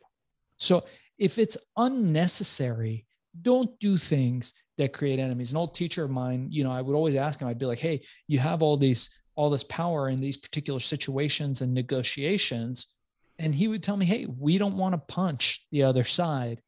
So 0.57 0.83
if 1.17 1.39
it's 1.39 1.57
unnecessary, 1.77 3.05
don't 3.41 3.79
do 3.79 3.95
things 3.95 4.53
that 4.77 4.91
create 4.91 5.17
enemies. 5.17 5.51
An 5.51 5.57
old 5.57 5.75
teacher 5.75 6.03
of 6.03 6.11
mine, 6.11 6.47
you 6.51 6.65
know, 6.65 6.73
I 6.73 6.81
would 6.81 6.93
always 6.93 7.15
ask 7.15 7.39
him, 7.39 7.47
I'd 7.47 7.57
be 7.57 7.65
like, 7.65 7.79
hey, 7.79 8.01
you 8.27 8.37
have 8.37 8.61
all 8.61 8.75
these 8.75 9.09
all 9.35 9.49
this 9.49 9.63
power 9.63 10.09
in 10.09 10.19
these 10.19 10.35
particular 10.35 10.81
situations 10.81 11.61
and 11.61 11.73
negotiations. 11.73 12.93
And 13.37 13.55
he 13.55 13.69
would 13.69 13.81
tell 13.81 13.95
me, 13.95 14.05
hey, 14.05 14.25
we 14.25 14.57
don't 14.57 14.75
want 14.75 14.95
to 14.95 15.13
punch 15.15 15.65
the 15.71 15.83
other 15.83 16.03
side 16.03 16.61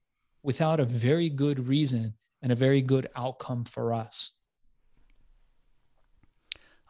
without 0.44 0.80
a 0.80 0.86
very 0.86 1.28
good 1.28 1.68
reason 1.68 2.14
and 2.42 2.54
a 2.54 2.56
very 2.56 2.82
good 2.82 3.10
outcome 3.18 3.66
for 3.66 3.94
us. 3.94 4.32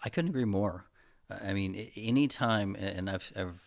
I 0.03 0.09
couldn't 0.09 0.29
agree 0.29 0.45
more. 0.45 0.90
I 1.43 1.53
mean, 1.53 1.89
anytime, 1.95 2.75
and 2.75 3.09
I've, 3.09 3.31
I've 3.35 3.61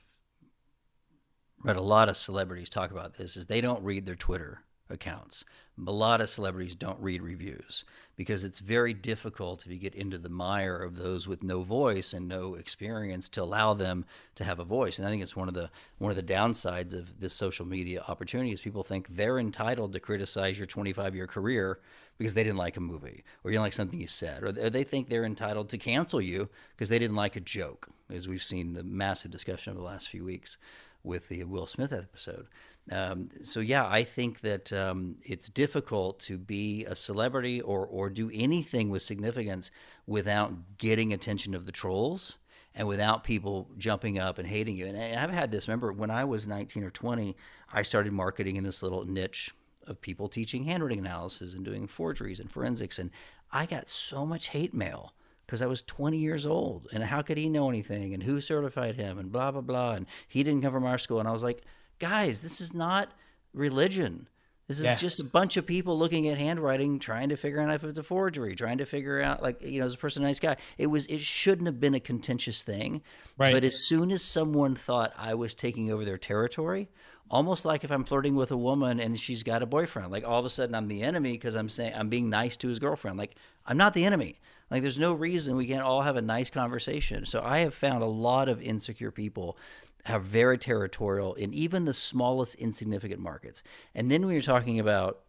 read 1.62 1.76
a 1.76 1.82
lot 1.82 2.08
of 2.08 2.16
celebrities 2.16 2.68
talk 2.68 2.90
about 2.90 3.14
this, 3.14 3.36
is 3.36 3.46
they 3.46 3.60
don't 3.60 3.84
read 3.84 4.06
their 4.06 4.16
Twitter 4.16 4.64
accounts. 4.94 5.44
A 5.86 5.90
lot 5.90 6.20
of 6.20 6.30
celebrities 6.30 6.76
don't 6.76 7.00
read 7.00 7.20
reviews 7.20 7.84
because 8.16 8.44
it's 8.44 8.60
very 8.60 8.94
difficult 8.94 9.66
if 9.66 9.72
you 9.72 9.78
get 9.78 9.94
into 9.94 10.18
the 10.18 10.28
mire 10.28 10.76
of 10.76 10.96
those 10.96 11.26
with 11.26 11.42
no 11.42 11.62
voice 11.62 12.12
and 12.12 12.28
no 12.28 12.54
experience 12.54 13.28
to 13.30 13.42
allow 13.42 13.74
them 13.74 14.04
to 14.36 14.44
have 14.44 14.60
a 14.60 14.64
voice. 14.64 14.98
And 14.98 15.06
I 15.06 15.10
think 15.10 15.22
it's 15.22 15.34
one 15.34 15.48
of 15.48 15.54
the 15.54 15.70
one 15.98 16.10
of 16.10 16.16
the 16.16 16.22
downsides 16.22 16.94
of 16.94 17.20
this 17.20 17.34
social 17.34 17.66
media 17.66 18.04
opportunity 18.06 18.52
is 18.52 18.60
people 18.60 18.84
think 18.84 19.08
they're 19.10 19.38
entitled 19.38 19.92
to 19.92 20.00
criticize 20.00 20.58
your 20.58 20.66
25 20.66 21.14
year 21.16 21.26
career 21.26 21.80
because 22.18 22.34
they 22.34 22.44
didn't 22.44 22.58
like 22.58 22.76
a 22.76 22.80
movie 22.80 23.24
or 23.42 23.50
you 23.50 23.56
didn't 23.56 23.64
like 23.64 23.72
something 23.72 24.00
you 24.00 24.06
said, 24.06 24.44
or 24.44 24.52
they 24.52 24.84
think 24.84 25.08
they're 25.08 25.24
entitled 25.24 25.68
to 25.70 25.78
cancel 25.78 26.20
you 26.20 26.48
because 26.76 26.88
they 26.88 26.98
didn't 26.98 27.16
like 27.16 27.34
a 27.34 27.40
joke, 27.40 27.88
as 28.08 28.28
we've 28.28 28.42
seen 28.42 28.74
the 28.74 28.84
massive 28.84 29.32
discussion 29.32 29.72
over 29.72 29.80
the 29.80 29.86
last 29.86 30.08
few 30.08 30.24
weeks 30.24 30.56
with 31.02 31.28
the 31.28 31.44
Will 31.44 31.66
Smith 31.66 31.92
episode. 31.92 32.46
Um, 32.90 33.30
so 33.40 33.60
yeah, 33.60 33.86
I 33.86 34.04
think 34.04 34.40
that 34.40 34.72
um, 34.72 35.16
it's 35.24 35.48
difficult 35.48 36.20
to 36.20 36.36
be 36.36 36.84
a 36.84 36.94
celebrity 36.94 37.60
or 37.60 37.86
or 37.86 38.10
do 38.10 38.30
anything 38.32 38.90
with 38.90 39.02
significance 39.02 39.70
without 40.06 40.76
getting 40.76 41.12
attention 41.12 41.54
of 41.54 41.64
the 41.64 41.72
trolls 41.72 42.36
and 42.74 42.86
without 42.86 43.24
people 43.24 43.70
jumping 43.78 44.18
up 44.18 44.38
and 44.38 44.48
hating 44.48 44.76
you. 44.76 44.86
And 44.86 45.18
I've 45.18 45.30
had 45.30 45.50
this. 45.50 45.66
Remember 45.66 45.92
when 45.92 46.10
I 46.10 46.24
was 46.24 46.46
19 46.46 46.82
or 46.82 46.90
20, 46.90 47.36
I 47.72 47.82
started 47.82 48.12
marketing 48.12 48.56
in 48.56 48.64
this 48.64 48.82
little 48.82 49.04
niche 49.04 49.54
of 49.86 50.00
people 50.00 50.28
teaching 50.28 50.64
handwriting 50.64 50.98
analysis 50.98 51.54
and 51.54 51.64
doing 51.64 51.86
forgeries 51.86 52.40
and 52.40 52.50
forensics, 52.50 52.98
and 52.98 53.10
I 53.50 53.64
got 53.66 53.88
so 53.88 54.26
much 54.26 54.48
hate 54.48 54.74
mail 54.74 55.14
because 55.46 55.62
I 55.62 55.66
was 55.66 55.82
20 55.82 56.18
years 56.18 56.46
old. 56.46 56.88
And 56.92 57.04
how 57.04 57.22
could 57.22 57.38
he 57.38 57.48
know 57.48 57.68
anything? 57.68 58.12
And 58.12 58.22
who 58.22 58.40
certified 58.40 58.96
him? 58.96 59.18
And 59.18 59.30
blah 59.32 59.52
blah 59.52 59.60
blah. 59.60 59.92
And 59.92 60.06
he 60.28 60.42
didn't 60.42 60.62
come 60.62 60.72
from 60.72 60.84
our 60.84 60.98
school. 60.98 61.20
And 61.20 61.28
I 61.28 61.32
was 61.32 61.42
like 61.42 61.62
guys, 61.98 62.40
this 62.40 62.60
is 62.60 62.74
not 62.74 63.10
religion. 63.52 64.28
This 64.66 64.78
is 64.78 64.86
yeah. 64.86 64.94
just 64.94 65.20
a 65.20 65.24
bunch 65.24 65.58
of 65.58 65.66
people 65.66 65.98
looking 65.98 66.26
at 66.28 66.38
handwriting, 66.38 66.98
trying 66.98 67.28
to 67.28 67.36
figure 67.36 67.60
out 67.60 67.74
if 67.74 67.84
it's 67.84 67.98
a 67.98 68.02
forgery, 68.02 68.54
trying 68.54 68.78
to 68.78 68.86
figure 68.86 69.20
out, 69.20 69.42
like, 69.42 69.60
you 69.60 69.80
know, 69.80 69.86
is 69.86 69.94
a 69.94 69.98
person 69.98 70.22
a 70.22 70.26
nice 70.26 70.40
guy? 70.40 70.56
It 70.78 70.86
was, 70.86 71.04
it 71.06 71.20
shouldn't 71.20 71.66
have 71.66 71.80
been 71.80 71.94
a 71.94 72.00
contentious 72.00 72.62
thing. 72.62 73.02
Right. 73.36 73.52
But 73.52 73.64
as 73.64 73.80
soon 73.80 74.10
as 74.10 74.22
someone 74.22 74.74
thought 74.74 75.12
I 75.18 75.34
was 75.34 75.52
taking 75.52 75.92
over 75.92 76.06
their 76.06 76.16
territory, 76.16 76.88
almost 77.30 77.66
like 77.66 77.84
if 77.84 77.90
I'm 77.90 78.04
flirting 78.04 78.36
with 78.36 78.50
a 78.50 78.56
woman 78.56 79.00
and 79.00 79.20
she's 79.20 79.42
got 79.42 79.62
a 79.62 79.66
boyfriend, 79.66 80.10
like 80.10 80.24
all 80.24 80.38
of 80.38 80.46
a 80.46 80.50
sudden 80.50 80.74
I'm 80.74 80.88
the 80.88 81.02
enemy 81.02 81.32
because 81.32 81.54
I'm 81.54 81.68
saying 81.68 81.92
I'm 81.94 82.08
being 82.08 82.30
nice 82.30 82.56
to 82.58 82.68
his 82.68 82.78
girlfriend. 82.78 83.18
Like, 83.18 83.34
I'm 83.66 83.76
not 83.76 83.92
the 83.92 84.06
enemy. 84.06 84.40
Like, 84.70 84.80
there's 84.80 84.98
no 84.98 85.12
reason 85.12 85.56
we 85.56 85.66
can't 85.66 85.82
all 85.82 86.00
have 86.00 86.16
a 86.16 86.22
nice 86.22 86.48
conversation. 86.48 87.26
So 87.26 87.42
I 87.44 87.58
have 87.58 87.74
found 87.74 88.02
a 88.02 88.06
lot 88.06 88.48
of 88.48 88.62
insecure 88.62 89.10
people 89.10 89.58
are 90.06 90.20
very 90.20 90.58
territorial 90.58 91.34
in 91.34 91.52
even 91.54 91.84
the 91.84 91.94
smallest 91.94 92.54
insignificant 92.56 93.20
markets. 93.20 93.62
And 93.94 94.10
then 94.10 94.22
when 94.22 94.32
you're 94.32 94.42
talking 94.42 94.78
about 94.78 95.20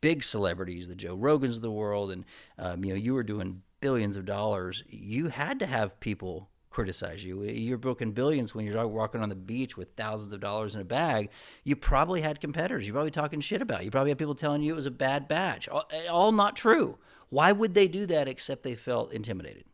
big 0.00 0.22
celebrities, 0.22 0.88
the 0.88 0.94
Joe 0.94 1.16
Rogans 1.16 1.56
of 1.56 1.62
the 1.62 1.70
world, 1.70 2.10
and 2.10 2.24
um, 2.58 2.84
you 2.84 2.92
know 2.92 2.98
you 2.98 3.14
were 3.14 3.22
doing 3.22 3.62
billions 3.80 4.16
of 4.16 4.24
dollars, 4.24 4.84
you 4.88 5.28
had 5.28 5.58
to 5.58 5.66
have 5.66 6.00
people 6.00 6.48
criticize 6.70 7.24
you. 7.24 7.44
You're 7.44 7.78
booking 7.78 8.12
billions 8.12 8.54
when 8.54 8.66
you're 8.66 8.86
walking 8.86 9.22
on 9.22 9.28
the 9.28 9.34
beach 9.34 9.76
with 9.76 9.90
thousands 9.90 10.32
of 10.32 10.40
dollars 10.40 10.74
in 10.74 10.80
a 10.80 10.84
bag. 10.84 11.30
You 11.62 11.76
probably 11.76 12.20
had 12.20 12.40
competitors. 12.40 12.86
You're 12.86 12.94
probably 12.94 13.12
talking 13.12 13.40
shit 13.40 13.62
about. 13.62 13.80
You. 13.80 13.86
you 13.86 13.90
probably 13.92 14.10
had 14.10 14.18
people 14.18 14.34
telling 14.34 14.62
you 14.62 14.72
it 14.72 14.76
was 14.76 14.86
a 14.86 14.90
bad 14.90 15.28
batch. 15.28 15.68
All, 15.68 15.88
all 16.10 16.32
not 16.32 16.56
true. 16.56 16.98
Why 17.28 17.52
would 17.52 17.74
they 17.74 17.88
do 17.88 18.06
that 18.06 18.26
except 18.28 18.64
they 18.64 18.74
felt 18.74 19.12
intimidated? 19.12 19.64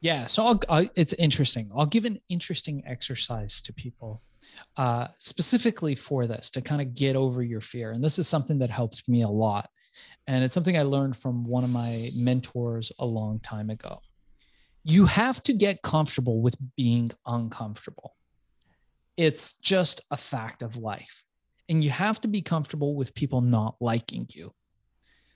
Yeah, 0.00 0.26
so 0.26 0.46
I'll, 0.46 0.60
I'll, 0.68 0.88
it's 0.94 1.14
interesting. 1.14 1.70
I'll 1.74 1.86
give 1.86 2.04
an 2.04 2.20
interesting 2.28 2.82
exercise 2.86 3.60
to 3.62 3.72
people 3.72 4.22
uh, 4.76 5.08
specifically 5.18 5.94
for 5.94 6.26
this 6.26 6.50
to 6.50 6.60
kind 6.60 6.80
of 6.80 6.94
get 6.94 7.16
over 7.16 7.42
your 7.42 7.60
fear. 7.60 7.92
And 7.92 8.04
this 8.04 8.18
is 8.18 8.28
something 8.28 8.58
that 8.58 8.70
helped 8.70 9.08
me 9.08 9.22
a 9.22 9.28
lot. 9.28 9.70
And 10.26 10.44
it's 10.44 10.54
something 10.54 10.76
I 10.76 10.82
learned 10.82 11.16
from 11.16 11.44
one 11.44 11.64
of 11.64 11.70
my 11.70 12.10
mentors 12.14 12.92
a 12.98 13.06
long 13.06 13.40
time 13.40 13.70
ago. 13.70 14.00
You 14.84 15.06
have 15.06 15.42
to 15.44 15.52
get 15.52 15.82
comfortable 15.82 16.42
with 16.42 16.56
being 16.76 17.10
uncomfortable. 17.26 18.14
It's 19.16 19.54
just 19.54 20.02
a 20.10 20.16
fact 20.16 20.62
of 20.62 20.76
life. 20.76 21.24
And 21.68 21.82
you 21.82 21.90
have 21.90 22.20
to 22.20 22.28
be 22.28 22.42
comfortable 22.42 22.94
with 22.94 23.14
people 23.14 23.40
not 23.40 23.76
liking 23.80 24.28
you. 24.32 24.52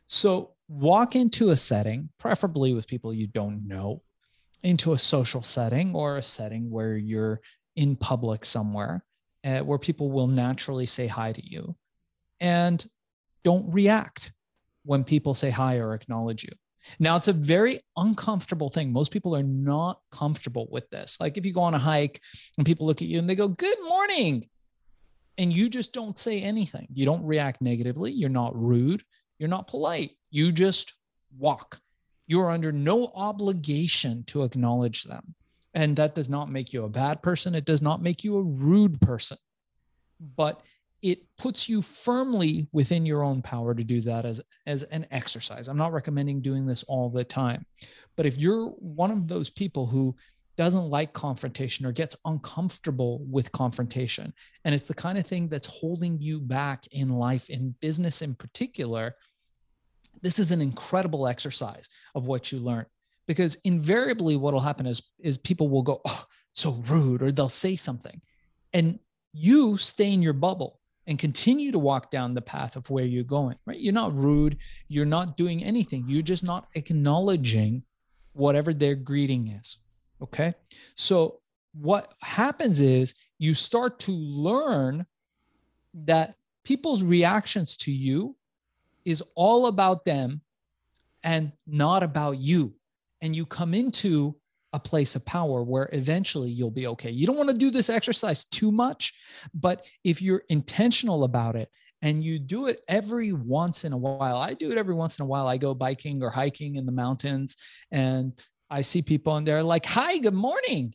So 0.06 0.52
walk 0.68 1.16
into 1.16 1.50
a 1.50 1.56
setting, 1.56 2.10
preferably 2.18 2.74
with 2.74 2.86
people 2.86 3.12
you 3.12 3.26
don't 3.26 3.66
know 3.66 4.02
into 4.62 4.92
a 4.92 4.98
social 4.98 5.42
setting 5.42 5.94
or 5.94 6.16
a 6.16 6.22
setting 6.22 6.70
where 6.70 6.96
you're 6.96 7.40
in 7.76 7.96
public 7.96 8.44
somewhere 8.44 9.04
uh, 9.44 9.60
where 9.60 9.78
people 9.78 10.10
will 10.10 10.26
naturally 10.26 10.86
say 10.86 11.06
hi 11.06 11.32
to 11.32 11.42
you 11.50 11.74
and 12.40 12.86
don't 13.42 13.72
react 13.72 14.32
when 14.84 15.04
people 15.04 15.34
say 15.34 15.50
hi 15.50 15.76
or 15.76 15.94
acknowledge 15.94 16.42
you. 16.42 16.50
Now, 16.98 17.16
it's 17.16 17.28
a 17.28 17.32
very 17.32 17.80
uncomfortable 17.96 18.70
thing. 18.70 18.92
Most 18.92 19.12
people 19.12 19.36
are 19.36 19.42
not 19.42 20.00
comfortable 20.10 20.66
with 20.70 20.88
this. 20.90 21.18
Like 21.20 21.36
if 21.36 21.44
you 21.44 21.52
go 21.52 21.62
on 21.62 21.74
a 21.74 21.78
hike 21.78 22.20
and 22.56 22.66
people 22.66 22.86
look 22.86 23.02
at 23.02 23.08
you 23.08 23.18
and 23.18 23.28
they 23.28 23.34
go, 23.34 23.48
Good 23.48 23.78
morning. 23.86 24.48
And 25.38 25.54
you 25.54 25.68
just 25.68 25.92
don't 25.92 26.18
say 26.18 26.42
anything. 26.42 26.86
You 26.92 27.06
don't 27.06 27.24
react 27.24 27.62
negatively. 27.62 28.12
You're 28.12 28.28
not 28.28 28.60
rude. 28.60 29.02
You're 29.38 29.48
not 29.48 29.68
polite. 29.68 30.10
You 30.30 30.52
just 30.52 30.94
walk 31.38 31.80
you 32.30 32.40
are 32.40 32.50
under 32.50 32.70
no 32.70 33.10
obligation 33.16 34.22
to 34.22 34.44
acknowledge 34.44 35.02
them. 35.02 35.34
And 35.74 35.96
that 35.96 36.14
does 36.14 36.28
not 36.28 36.48
make 36.48 36.72
you 36.72 36.84
a 36.84 36.88
bad 36.88 37.22
person. 37.22 37.56
It 37.56 37.64
does 37.64 37.82
not 37.82 38.02
make 38.02 38.22
you 38.22 38.36
a 38.36 38.42
rude 38.42 39.00
person. 39.00 39.36
But 40.36 40.60
it 41.02 41.24
puts 41.36 41.68
you 41.68 41.82
firmly 41.82 42.68
within 42.70 43.04
your 43.04 43.24
own 43.24 43.42
power 43.42 43.74
to 43.74 43.82
do 43.82 44.00
that 44.02 44.24
as, 44.26 44.40
as 44.64 44.84
an 44.84 45.06
exercise. 45.10 45.66
I'm 45.66 45.76
not 45.76 45.92
recommending 45.92 46.40
doing 46.40 46.66
this 46.66 46.84
all 46.84 47.10
the 47.10 47.24
time. 47.24 47.66
But 48.16 48.26
if 48.26 48.38
you're 48.38 48.66
one 48.66 49.10
of 49.10 49.26
those 49.26 49.50
people 49.50 49.86
who 49.86 50.14
doesn't 50.56 50.88
like 50.88 51.12
confrontation 51.12 51.84
or 51.84 51.90
gets 51.90 52.16
uncomfortable 52.26 53.24
with 53.28 53.50
confrontation, 53.50 54.32
and 54.64 54.72
it's 54.72 54.84
the 54.84 54.94
kind 54.94 55.18
of 55.18 55.26
thing 55.26 55.48
that's 55.48 55.66
holding 55.66 56.20
you 56.20 56.38
back 56.38 56.86
in 56.92 57.08
life, 57.08 57.50
in 57.50 57.74
business 57.80 58.22
in 58.22 58.36
particular, 58.36 59.16
this 60.22 60.38
is 60.38 60.50
an 60.50 60.60
incredible 60.60 61.26
exercise 61.26 61.88
of 62.14 62.26
what 62.26 62.52
you 62.52 62.58
learn. 62.58 62.86
Because 63.26 63.56
invariably 63.64 64.36
what 64.36 64.52
will 64.52 64.60
happen 64.60 64.86
is 64.86 65.02
is 65.18 65.38
people 65.38 65.68
will 65.68 65.82
go 65.82 66.00
oh 66.06 66.24
so 66.52 66.82
rude 66.86 67.22
or 67.22 67.30
they'll 67.30 67.48
say 67.48 67.76
something. 67.76 68.20
And 68.72 68.98
you 69.32 69.76
stay 69.76 70.12
in 70.12 70.22
your 70.22 70.32
bubble 70.32 70.80
and 71.06 71.18
continue 71.18 71.72
to 71.72 71.78
walk 71.78 72.10
down 72.10 72.34
the 72.34 72.42
path 72.42 72.76
of 72.76 72.90
where 72.90 73.04
you're 73.04 73.24
going 73.24 73.56
right? 73.66 73.78
You're 73.78 73.94
not 73.94 74.16
rude. 74.16 74.58
You're 74.88 75.06
not 75.06 75.36
doing 75.36 75.62
anything. 75.62 76.04
You're 76.06 76.22
just 76.22 76.44
not 76.44 76.68
acknowledging 76.74 77.84
whatever 78.32 78.72
their 78.72 78.94
greeting 78.94 79.48
is 79.48 79.76
okay? 80.22 80.54
So 80.94 81.40
what 81.72 82.14
happens 82.20 82.80
is 82.80 83.14
you 83.38 83.54
start 83.54 83.98
to 84.00 84.12
learn 84.12 85.06
that 85.94 86.34
people's 86.64 87.02
reactions 87.02 87.76
to 87.78 87.92
you 87.92 88.36
is 89.04 89.22
all 89.34 89.66
about 89.66 90.04
them 90.04 90.40
and 91.22 91.52
not 91.66 92.02
about 92.02 92.38
you. 92.38 92.74
And 93.20 93.34
you 93.36 93.46
come 93.46 93.74
into 93.74 94.36
a 94.72 94.78
place 94.78 95.16
of 95.16 95.26
power 95.26 95.62
where 95.62 95.88
eventually 95.92 96.50
you'll 96.50 96.70
be 96.70 96.86
okay. 96.86 97.10
You 97.10 97.26
don't 97.26 97.36
want 97.36 97.50
to 97.50 97.56
do 97.56 97.70
this 97.70 97.90
exercise 97.90 98.44
too 98.44 98.70
much, 98.70 99.12
but 99.52 99.86
if 100.04 100.22
you're 100.22 100.44
intentional 100.48 101.24
about 101.24 101.56
it 101.56 101.68
and 102.02 102.22
you 102.22 102.38
do 102.38 102.68
it 102.68 102.80
every 102.88 103.32
once 103.32 103.84
in 103.84 103.92
a 103.92 103.98
while, 103.98 104.36
I 104.36 104.54
do 104.54 104.70
it 104.70 104.78
every 104.78 104.94
once 104.94 105.18
in 105.18 105.24
a 105.24 105.26
while. 105.26 105.48
I 105.48 105.56
go 105.56 105.74
biking 105.74 106.22
or 106.22 106.30
hiking 106.30 106.76
in 106.76 106.86
the 106.86 106.92
mountains 106.92 107.56
and 107.90 108.32
I 108.70 108.82
see 108.82 109.02
people 109.02 109.36
and 109.36 109.46
they're 109.46 109.62
like, 109.62 109.86
Hi, 109.86 110.18
good 110.18 110.34
morning. 110.34 110.94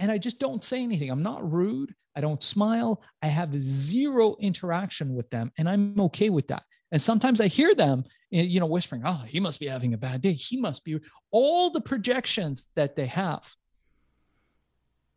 And 0.00 0.10
I 0.10 0.18
just 0.18 0.40
don't 0.40 0.64
say 0.64 0.82
anything. 0.82 1.10
I'm 1.10 1.22
not 1.22 1.48
rude. 1.50 1.94
I 2.16 2.22
don't 2.22 2.42
smile. 2.42 3.02
I 3.22 3.26
have 3.26 3.62
zero 3.62 4.34
interaction 4.40 5.14
with 5.14 5.28
them. 5.30 5.52
And 5.58 5.68
I'm 5.68 6.00
okay 6.00 6.30
with 6.30 6.48
that. 6.48 6.62
And 6.92 7.00
sometimes 7.00 7.40
I 7.40 7.46
hear 7.46 7.74
them, 7.74 8.04
eh, 8.32 8.42
you 8.42 8.60
know, 8.60 8.66
whispering, 8.66 9.02
oh, 9.04 9.22
he 9.26 9.40
must 9.40 9.60
be 9.60 9.66
having 9.66 9.94
a 9.94 9.98
bad 9.98 10.20
day. 10.20 10.32
He 10.32 10.56
must 10.56 10.84
be 10.84 10.98
all 11.30 11.70
the 11.70 11.80
projections 11.80 12.68
that 12.74 12.96
they 12.96 13.06
have. 13.06 13.54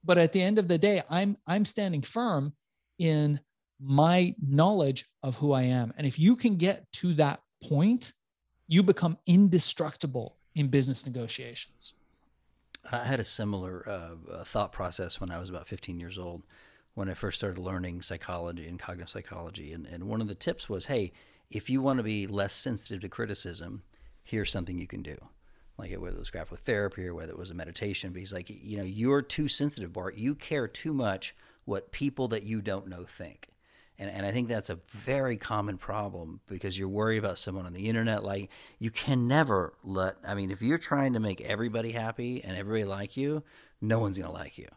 But 0.03 0.17
at 0.17 0.33
the 0.33 0.41
end 0.41 0.59
of 0.59 0.67
the 0.67 0.77
day, 0.77 1.01
I'm 1.09 1.37
I'm 1.47 1.65
standing 1.65 2.01
firm 2.01 2.53
in 2.99 3.39
my 3.79 4.35
knowledge 4.45 5.05
of 5.23 5.37
who 5.37 5.53
I 5.53 5.63
am. 5.63 5.93
And 5.97 6.05
if 6.05 6.19
you 6.19 6.35
can 6.35 6.57
get 6.57 6.91
to 6.93 7.13
that 7.15 7.41
point, 7.63 8.13
you 8.67 8.83
become 8.83 9.17
indestructible 9.25 10.37
in 10.55 10.67
business 10.67 11.05
negotiations. 11.05 11.95
I 12.91 13.05
had 13.05 13.19
a 13.19 13.23
similar 13.23 13.87
uh, 13.87 14.43
thought 14.43 14.71
process 14.71 15.19
when 15.19 15.31
I 15.31 15.39
was 15.39 15.49
about 15.49 15.67
15 15.67 15.99
years 15.99 16.17
old, 16.17 16.43
when 16.95 17.09
I 17.09 17.13
first 17.13 17.37
started 17.37 17.59
learning 17.59 18.01
psychology 18.01 18.67
and 18.67 18.77
cognitive 18.77 19.09
psychology. 19.09 19.71
And, 19.71 19.85
and 19.85 20.03
one 20.05 20.21
of 20.21 20.27
the 20.27 20.35
tips 20.35 20.67
was, 20.67 20.85
hey, 20.85 21.13
if 21.53 21.69
you 21.69 21.81
want 21.81 21.97
to 21.97 22.03
be 22.03 22.27
less 22.27 22.53
sensitive 22.53 23.01
to 23.01 23.09
criticism, 23.09 23.83
here's 24.23 24.51
something 24.51 24.79
you 24.79 24.87
can 24.87 25.03
do. 25.03 25.17
Like 25.77 25.91
whether 25.97 26.15
it 26.15 26.19
was 26.19 26.31
graphotherapy 26.31 27.05
or 27.05 27.13
whether 27.13 27.31
it 27.31 27.37
was 27.37 27.49
a 27.49 27.55
meditation. 27.55 28.11
But 28.11 28.19
he's 28.19 28.33
like, 28.33 28.49
you 28.49 28.77
know, 28.77 28.83
you're 28.83 29.21
too 29.21 29.47
sensitive, 29.47 29.93
Bart. 29.93 30.15
You 30.15 30.35
care 30.35 30.67
too 30.67 30.93
much 30.93 31.35
what 31.65 31.91
people 31.91 32.27
that 32.29 32.43
you 32.43 32.61
don't 32.61 32.87
know 32.87 33.03
think. 33.03 33.49
And, 33.99 34.09
and 34.09 34.25
I 34.25 34.31
think 34.31 34.47
that's 34.47 34.71
a 34.71 34.79
very 34.89 35.37
common 35.37 35.77
problem 35.77 36.41
because 36.47 36.77
you're 36.77 36.89
worried 36.89 37.19
about 37.19 37.37
someone 37.37 37.67
on 37.67 37.73
the 37.73 37.87
internet. 37.87 38.23
Like, 38.23 38.49
you 38.79 38.89
can 38.89 39.27
never 39.27 39.73
let, 39.83 40.17
I 40.27 40.33
mean, 40.33 40.49
if 40.49 40.63
you're 40.63 40.79
trying 40.79 41.13
to 41.13 41.19
make 41.19 41.41
everybody 41.41 41.91
happy 41.91 42.43
and 42.43 42.57
everybody 42.57 42.85
like 42.85 43.15
you, 43.15 43.43
no 43.81 43.99
one's 43.99 44.17
going 44.17 44.29
to 44.29 44.35
like 44.35 44.57
you. 44.57 44.67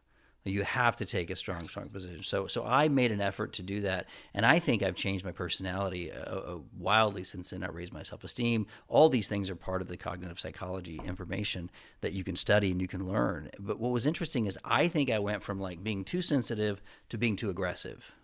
You 0.46 0.62
have 0.62 0.96
to 0.96 1.04
take 1.04 1.30
a 1.30 1.36
strong, 1.36 1.68
strong 1.68 1.88
position. 1.88 2.22
So, 2.22 2.46
so 2.46 2.64
I 2.64 2.88
made 2.88 3.12
an 3.12 3.20
effort 3.20 3.52
to 3.54 3.62
do 3.62 3.80
that, 3.82 4.06
and 4.32 4.46
I 4.46 4.58
think 4.58 4.82
I've 4.82 4.94
changed 4.94 5.24
my 5.24 5.32
personality 5.32 6.12
uh, 6.12 6.16
uh, 6.16 6.58
wildly 6.78 7.24
since 7.24 7.50
then. 7.50 7.62
I 7.62 7.68
raised 7.68 7.92
my 7.92 8.02
self-esteem. 8.02 8.66
All 8.88 9.08
these 9.08 9.28
things 9.28 9.50
are 9.50 9.56
part 9.56 9.82
of 9.82 9.88
the 9.88 9.96
cognitive 9.96 10.40
psychology 10.40 11.00
information 11.04 11.70
that 12.00 12.12
you 12.12 12.24
can 12.24 12.36
study 12.36 12.70
and 12.70 12.80
you 12.80 12.88
can 12.88 13.06
learn. 13.06 13.50
But 13.58 13.78
what 13.78 13.92
was 13.92 14.06
interesting 14.06 14.46
is 14.46 14.58
I 14.64 14.88
think 14.88 15.10
I 15.10 15.18
went 15.18 15.42
from 15.42 15.60
like 15.60 15.82
being 15.82 16.04
too 16.04 16.22
sensitive 16.22 16.82
to 17.08 17.18
being 17.18 17.36
too 17.36 17.50
aggressive. 17.50 18.15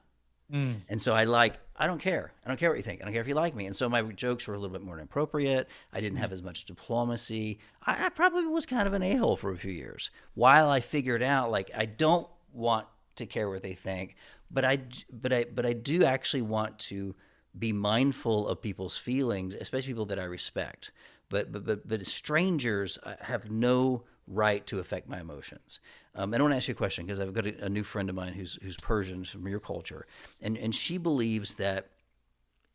Mm. 0.53 0.83
And 0.89 1.01
so 1.01 1.15
I 1.15 1.25
like, 1.25 1.59
I 1.77 1.87
don't 1.87 2.01
care. 2.01 2.33
I 2.45 2.49
don't 2.49 2.59
care 2.59 2.71
what 2.71 2.77
you 2.77 2.83
think. 2.83 3.01
I 3.01 3.05
don't 3.05 3.13
care 3.13 3.23
if 3.23 3.29
you 3.29 3.35
like 3.35 3.55
me. 3.55 3.67
And 3.67 3.75
so 3.75 3.89
my 3.89 4.03
jokes 4.03 4.47
were 4.47 4.55
a 4.55 4.59
little 4.59 4.73
bit 4.73 4.85
more 4.85 4.97
inappropriate. 4.97 5.69
I 5.93 6.01
didn't 6.01 6.19
have 6.19 6.31
mm. 6.31 6.35
as 6.35 6.43
much 6.43 6.67
diplomacy. 6.67 7.59
I, 7.85 8.07
I 8.07 8.09
probably 8.11 8.47
was 8.47 8.67
kind 8.67 8.87
of 8.87 8.93
an 8.93 9.03
a 9.03 9.17
hole 9.17 9.37
for 9.37 9.51
a 9.51 9.57
few 9.57 9.73
years 9.73 10.11
while 10.35 10.69
I 10.69 10.81
figured 10.81 11.23
out, 11.23 11.51
like, 11.51 11.71
I 11.75 11.87
don't 11.87 12.29
want 12.53 12.87
to 13.17 13.27
care 13.27 13.49
what 13.49 13.63
they 13.63 13.75
think, 13.75 14.17
but 14.51 14.65
I, 14.65 14.79
but 15.11 15.33
I, 15.33 15.45
but 15.45 15.65
I 15.65 15.73
do 15.73 16.05
actually 16.05 16.43
want 16.43 16.79
to 16.81 17.15
be 17.59 17.73
mindful 17.73 18.49
of 18.49 18.61
people's 18.61 18.97
feelings, 18.97 19.55
especially 19.55 19.93
people 19.93 20.07
that 20.07 20.19
I 20.19 20.25
respect. 20.25 20.91
But, 21.29 21.51
but, 21.51 21.65
but, 21.65 21.88
but 21.88 22.07
strangers 22.07 22.99
uh, 23.03 23.15
have 23.21 23.51
no 23.51 24.05
right 24.27 24.67
to 24.67 24.79
affect 24.79 25.09
my 25.09 25.21
emotions. 25.21 25.81
Um, 26.15 26.33
and 26.33 26.41
I 26.41 26.45
want 26.45 26.53
to 26.53 26.57
ask 26.57 26.69
you 26.69 26.73
a 26.73 26.77
question 26.77 27.07
because 27.07 27.21
I've 27.21 27.33
got 27.33 27.47
a, 27.47 27.65
a, 27.65 27.69
new 27.69 27.83
friend 27.83 28.09
of 28.09 28.15
mine 28.15 28.35
who's 28.35 28.59
who's 28.63 28.77
Persian 28.77 29.25
from 29.25 29.47
your 29.49 29.61
culture, 29.61 30.07
and 30.41 30.57
and 30.57 30.75
she 30.75 30.99
believes 30.99 31.55
that 31.55 31.91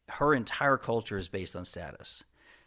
her 0.10 0.34
entire 0.34 0.78
culture 0.78 1.18
is 1.18 1.28
based 1.28 1.56
on 1.56 1.66
status, 1.66 2.24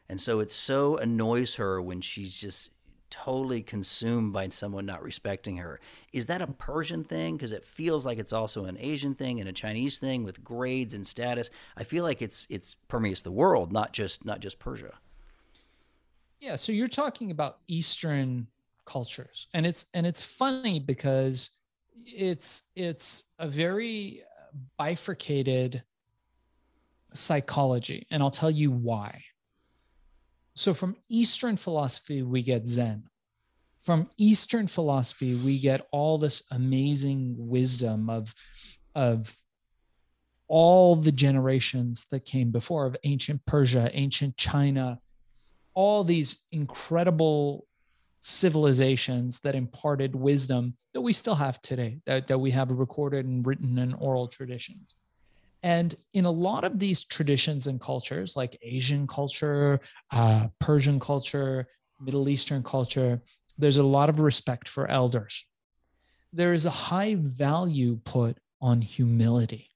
and 0.08 0.20
so 0.20 0.40
it 0.40 0.50
so 0.50 0.96
annoys 0.96 1.56
her 1.56 1.80
when 1.80 2.00
she's 2.00 2.38
just 2.38 2.70
totally 3.10 3.60
consumed 3.60 4.32
by 4.32 4.48
someone 4.48 4.86
not 4.86 5.02
respecting 5.02 5.56
her. 5.56 5.80
Is 6.12 6.26
that 6.26 6.40
a 6.40 6.46
Persian 6.46 7.04
thing? 7.04 7.36
Because 7.36 7.52
it 7.52 7.64
feels 7.64 8.06
like 8.06 8.18
it's 8.18 8.32
also 8.32 8.64
an 8.64 8.76
Asian 8.78 9.14
thing 9.14 9.40
and 9.40 9.48
a 9.48 9.52
Chinese 9.52 9.98
thing 9.98 10.22
with 10.22 10.44
grades 10.44 10.94
and 10.94 11.06
status. 11.06 11.50
I 11.76 11.84
feel 11.84 12.04
like 12.04 12.22
it's 12.22 12.46
it's 12.48 12.76
permeates 12.88 13.20
the 13.20 13.32
world, 13.32 13.72
not 13.72 13.92
just 13.92 14.24
not 14.24 14.40
just 14.40 14.58
Persia. 14.58 14.94
Yeah, 16.40 16.56
so 16.56 16.72
you're 16.72 16.88
talking 16.88 17.30
about 17.30 17.58
Eastern 17.68 18.46
cultures. 18.84 19.48
And 19.54 19.66
it's 19.66 19.86
and 19.94 20.06
it's 20.06 20.22
funny 20.22 20.80
because 20.80 21.50
it's 21.94 22.62
it's 22.74 23.24
a 23.38 23.48
very 23.48 24.22
bifurcated 24.78 25.82
psychology 27.14 28.06
and 28.10 28.22
i'll 28.22 28.30
tell 28.30 28.50
you 28.50 28.70
why. 28.70 29.22
So 30.54 30.74
from 30.74 30.96
eastern 31.08 31.56
philosophy 31.56 32.22
we 32.22 32.42
get 32.42 32.66
zen. 32.66 33.04
From 33.82 34.10
eastern 34.18 34.66
philosophy 34.66 35.34
we 35.34 35.58
get 35.58 35.86
all 35.90 36.18
this 36.18 36.42
amazing 36.50 37.34
wisdom 37.38 38.10
of 38.10 38.34
of 38.94 39.34
all 40.48 40.96
the 40.96 41.12
generations 41.12 42.06
that 42.10 42.24
came 42.24 42.50
before 42.50 42.84
of 42.84 42.96
ancient 43.04 43.46
persia 43.46 43.88
ancient 43.94 44.36
china 44.36 44.98
all 45.74 46.02
these 46.04 46.46
incredible 46.50 47.66
civilizations 48.20 49.40
that 49.40 49.54
imparted 49.54 50.14
wisdom 50.14 50.76
that 50.92 51.00
we 51.00 51.12
still 51.12 51.34
have 51.34 51.60
today, 51.62 52.00
that, 52.06 52.26
that 52.26 52.38
we 52.38 52.50
have 52.50 52.70
recorded 52.70 53.26
and 53.26 53.46
written 53.46 53.78
in 53.78 53.94
oral 53.94 54.28
traditions. 54.28 54.96
And 55.62 55.94
in 56.14 56.24
a 56.24 56.30
lot 56.30 56.64
of 56.64 56.78
these 56.78 57.04
traditions 57.04 57.66
and 57.66 57.80
cultures, 57.80 58.36
like 58.36 58.58
Asian 58.62 59.06
culture, 59.06 59.80
uh, 60.10 60.48
Persian 60.58 60.98
culture, 60.98 61.66
Middle 62.00 62.28
Eastern 62.28 62.62
culture, 62.62 63.20
there's 63.58 63.76
a 63.76 63.82
lot 63.82 64.08
of 64.08 64.20
respect 64.20 64.68
for 64.68 64.88
elders. 64.88 65.46
There 66.32 66.52
is 66.52 66.64
a 66.64 66.70
high 66.70 67.16
value 67.18 68.00
put 68.04 68.38
on 68.60 68.80
humility 68.80 69.70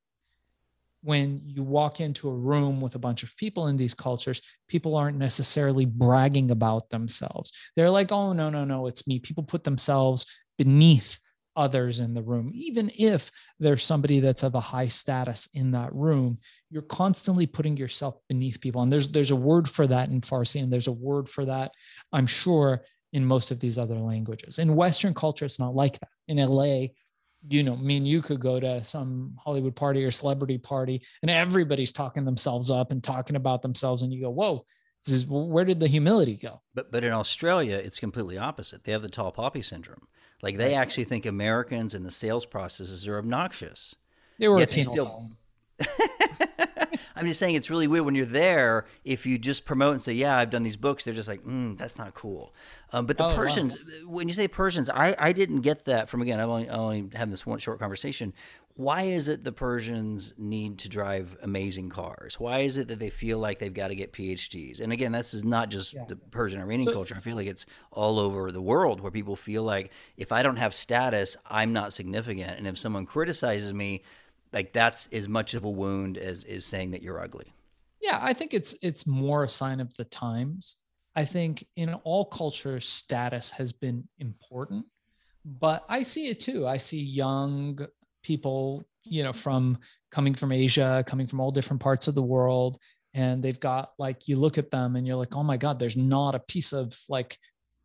when 1.05 1.38
you 1.45 1.62
walk 1.62 2.01
into 2.01 2.29
a 2.29 2.35
room 2.35 2.81
with 2.81 2.95
a 2.95 2.99
bunch 2.99 3.23
of 3.23 3.37
people 3.37 3.67
in 3.67 3.77
these 3.77 3.93
cultures, 3.93 4.40
people 4.69 4.97
aren't 4.97 5.19
necessarily 5.19 5.85
bragging 5.85 6.51
about 6.51 6.88
themselves. 6.88 7.53
They're 7.77 7.90
like, 7.90 8.11
oh, 8.11 8.33
no, 8.33 8.49
no, 8.49 8.64
no, 8.64 8.87
it's 8.87 9.07
me. 9.07 9.19
People 9.19 9.45
put 9.45 9.64
themselves 9.64 10.25
beneath 10.57 11.19
others 11.57 12.01
in 12.01 12.14
the 12.14 12.23
room. 12.23 12.51
Even 12.55 12.90
if 12.97 13.31
there's 13.61 13.83
somebody 13.83 14.21
that's 14.21 14.43
of 14.43 14.55
a 14.55 14.61
high 14.61 14.88
status 14.88 15.47
in 15.53 15.73
that 15.73 15.95
room, 15.95 16.38
you're 16.71 16.83
constantly 16.83 17.47
putting 17.47 17.77
yourself 17.77 18.17
beneath 18.29 18.61
people. 18.61 18.81
And 18.81 18.90
there's 18.90 19.09
there's 19.09 19.31
a 19.31 19.37
word 19.37 19.69
for 19.69 19.87
that 19.87 20.09
in 20.09 20.23
Farsi, 20.23 20.62
and 20.62 20.73
there's 20.73 20.88
a 20.88 20.93
word 20.93 21.29
for 21.29 21.45
that, 21.45 21.73
I'm 22.12 22.27
sure, 22.27 22.83
in 23.12 23.27
most 23.27 23.51
of 23.51 23.61
these 23.61 23.79
other 23.79 23.99
languages. 23.99 24.59
In 24.59 24.75
Western 24.75 25.14
culture, 25.14 25.45
it's 25.45 25.61
not 25.61 25.75
like 25.75 26.01
that. 26.01 26.09
In 26.29 26.38
LA, 26.38 26.87
you 27.48 27.62
know, 27.62 27.76
me 27.76 27.96
and 27.98 28.09
you 28.09 28.22
could 28.22 28.40
go 28.40 28.59
to 28.61 28.83
some 28.85 29.37
Hollywood 29.42 29.76
party 29.76 30.04
or 30.04 30.11
celebrity 30.11 30.59
party 30.59 31.02
and 31.22 31.30
everybody's 31.30 31.92
talking 31.92 32.24
themselves 32.24 32.70
up 32.70 32.90
and 32.90 33.02
talking 33.02 33.37
about 33.37 33.62
themselves. 33.62 34.02
And 34.02 34.12
you 34.12 34.22
go, 34.22 34.30
whoa, 34.30 34.64
this 35.04 35.14
is, 35.14 35.26
where 35.26 35.64
did 35.64 35.80
the 35.80 35.88
humility 35.88 36.37
go? 36.37 36.62
But, 36.74 36.90
but 36.90 37.04
in 37.04 37.12
Australia, 37.12 37.76
it's 37.76 38.00
completely 38.00 38.38
opposite. 38.38 38.85
They 38.85 38.92
have 38.92 39.02
the 39.02 39.09
tall 39.09 39.33
poppy 39.33 39.62
syndrome. 39.62 40.09
Like 40.42 40.57
they 40.57 40.74
actually 40.74 41.04
think 41.04 41.26
Americans 41.26 41.94
and 41.94 42.04
the 42.04 42.11
sales 42.11 42.46
processes 42.46 43.09
are 43.09 43.18
obnoxious. 43.18 43.94
They 44.38 44.48
were 44.48 44.59
Yet 44.59 44.76
a 44.76 44.83
still, 44.83 45.30
I'm 47.16 47.26
just 47.26 47.38
saying 47.38 47.54
it's 47.54 47.70
really 47.70 47.87
weird 47.87 48.04
when 48.04 48.14
you're 48.14 48.26
there. 48.26 48.87
If 49.04 49.26
you 49.26 49.38
just 49.38 49.64
promote 49.64 49.92
and 49.92 50.02
say, 50.02 50.12
"Yeah, 50.12 50.37
I've 50.37 50.50
done 50.50 50.62
these 50.62 50.76
books," 50.76 51.04
they're 51.04 51.14
just 51.14 51.28
like, 51.28 51.44
mm, 51.44 51.76
"That's 51.78 51.96
not 51.96 52.14
cool." 52.14 52.54
Um, 52.94 53.07
but 53.07 53.16
the 53.16 53.26
oh, 53.26 53.35
Persians, 53.35 53.76
wow. 53.76 54.11
when 54.11 54.28
you 54.28 54.35
say 54.35 54.46
Persians, 54.46 54.88
I, 54.88 55.16
I 55.18 55.33
didn't 55.33 55.62
get 55.62 55.85
that 55.87 56.09
from 56.09 56.22
again. 56.22 56.40
I've 56.40 56.48
only, 56.48 56.68
I 56.68 56.76
only 56.76 57.11
had 57.12 57.30
this 57.30 57.44
one 57.44 57.59
short 57.59 57.80
conversation. 57.80 58.33
Why 58.76 59.02
is 59.02 59.28
it 59.28 59.42
the 59.42 59.52
Persians 59.52 60.33
need 60.38 60.78
to 60.78 60.88
drive 60.88 61.37
amazing 61.42 61.90
cars? 61.90 62.38
Why 62.38 62.61
is 62.61 62.78
it 62.78 62.88
that 62.88 63.00
they 63.00 63.11
feel 63.11 63.38
like 63.38 63.59
they've 63.59 63.74
got 63.74 63.88
to 63.88 63.96
get 63.96 64.12
PhDs? 64.12 64.80
And 64.80 64.92
again, 64.92 65.12
this 65.12 65.35
is 65.35 65.44
not 65.44 65.70
just 65.70 65.92
yeah. 65.94 66.04
the 66.09 66.16
Persian 66.16 66.61
Iranian 66.61 66.92
culture. 66.92 67.14
I 67.16 67.20
feel 67.20 67.37
like 67.37 67.48
it's 67.48 67.66
all 67.90 68.18
over 68.20 68.52
the 68.52 68.62
world 68.62 69.00
where 69.00 69.11
people 69.11 69.37
feel 69.37 69.64
like 69.64 69.90
if 70.16 70.30
I 70.30 70.42
don't 70.42 70.57
have 70.57 70.72
status, 70.72 71.37
I'm 71.48 71.72
not 71.72 71.92
significant, 71.92 72.59
and 72.59 72.66
if 72.66 72.78
someone 72.78 73.07
criticizes 73.07 73.74
me 73.74 74.02
like 74.54 74.72
that's 74.72 75.09
as 75.09 75.28
much 75.28 75.52
of 75.54 75.64
a 75.64 75.70
wound 75.70 76.16
as 76.16 76.44
is 76.44 76.64
saying 76.64 76.92
that 76.92 77.02
you're 77.02 77.20
ugly 77.20 77.52
yeah 78.00 78.18
i 78.22 78.33
think 78.33 78.54
it's 78.54 78.76
it's 78.80 79.07
more 79.07 79.44
a 79.44 79.48
sign 79.48 79.80
of 79.80 79.92
the 79.94 80.04
times 80.04 80.76
i 81.16 81.24
think 81.24 81.66
in 81.77 81.94
all 82.05 82.24
cultures 82.24 82.87
status 82.87 83.50
has 83.50 83.72
been 83.72 84.07
important 84.18 84.85
but 85.44 85.85
i 85.88 86.03
see 86.03 86.29
it 86.29 86.40
too 86.40 86.66
i 86.66 86.77
see 86.77 87.00
young 87.00 87.87
people, 88.24 88.85
you 89.05 89.22
know, 89.22 89.33
from 89.33 89.79
coming 90.11 90.35
from 90.35 90.50
Asia, 90.50 91.05
coming 91.07 91.29
from 91.29 91.38
all 91.38 91.53
different 91.53 91.81
parts 91.81 92.09
of 92.09 92.16
the 92.16 92.22
world. 92.22 92.81
And 93.12 93.40
they've 93.40 93.61
got 93.61 93.92
like, 93.96 94.27
you 94.27 94.37
look 94.37 94.59
at 94.59 94.72
them 94.72 94.96
and 94.96 95.07
you're 95.07 95.16
like, 95.16 95.37
oh 95.37 95.44
my 95.44 95.57
God, 95.57 95.79
there's 95.79 95.96
not 95.96 96.35
a 96.35 96.40
piece 96.40 96.72
of 96.72 96.98
like 97.09 97.38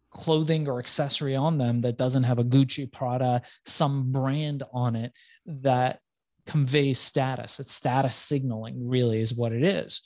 clothing 0.09 0.67
or 0.67 0.79
accessory 0.79 1.35
on 1.35 1.59
them 1.59 1.81
that 1.81 1.99
doesn't 1.99 2.23
have 2.23 2.39
a 2.39 2.43
Gucci, 2.43 2.91
Prada, 2.91 3.43
some 3.65 4.11
brand 4.11 4.63
on 4.73 4.95
it 4.95 5.13
that 5.45 5.99
conveys 6.47 6.97
status. 6.97 7.59
It's 7.59 7.75
status 7.75 8.15
signaling, 8.15 8.87
really, 8.87 9.19
is 9.19 9.35
what 9.35 9.51
it 9.51 9.63
is. 9.63 10.01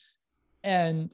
And 0.62 1.13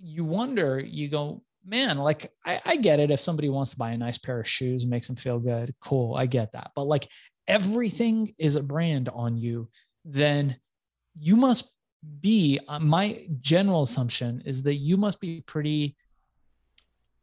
you 0.00 0.24
wonder, 0.24 0.80
you 0.80 1.08
go, 1.08 1.42
man, 1.64 1.98
like 1.98 2.32
I, 2.44 2.60
I 2.64 2.76
get 2.76 3.00
it. 3.00 3.10
If 3.10 3.20
somebody 3.20 3.48
wants 3.48 3.72
to 3.72 3.78
buy 3.78 3.92
a 3.92 3.98
nice 3.98 4.18
pair 4.18 4.40
of 4.40 4.48
shoes 4.48 4.82
and 4.82 4.90
makes 4.90 5.06
them 5.06 5.16
feel 5.16 5.38
good, 5.38 5.74
cool. 5.80 6.14
I 6.14 6.26
get 6.26 6.52
that. 6.52 6.72
But 6.74 6.86
like 6.86 7.08
everything 7.46 8.34
is 8.38 8.56
a 8.56 8.62
brand 8.62 9.08
on 9.08 9.36
you, 9.36 9.68
then 10.04 10.56
you 11.18 11.36
must 11.36 11.74
be, 12.20 12.58
uh, 12.68 12.78
my 12.78 13.26
general 13.40 13.82
assumption 13.82 14.42
is 14.46 14.62
that 14.62 14.76
you 14.76 14.96
must 14.96 15.20
be 15.20 15.42
pretty, 15.42 15.96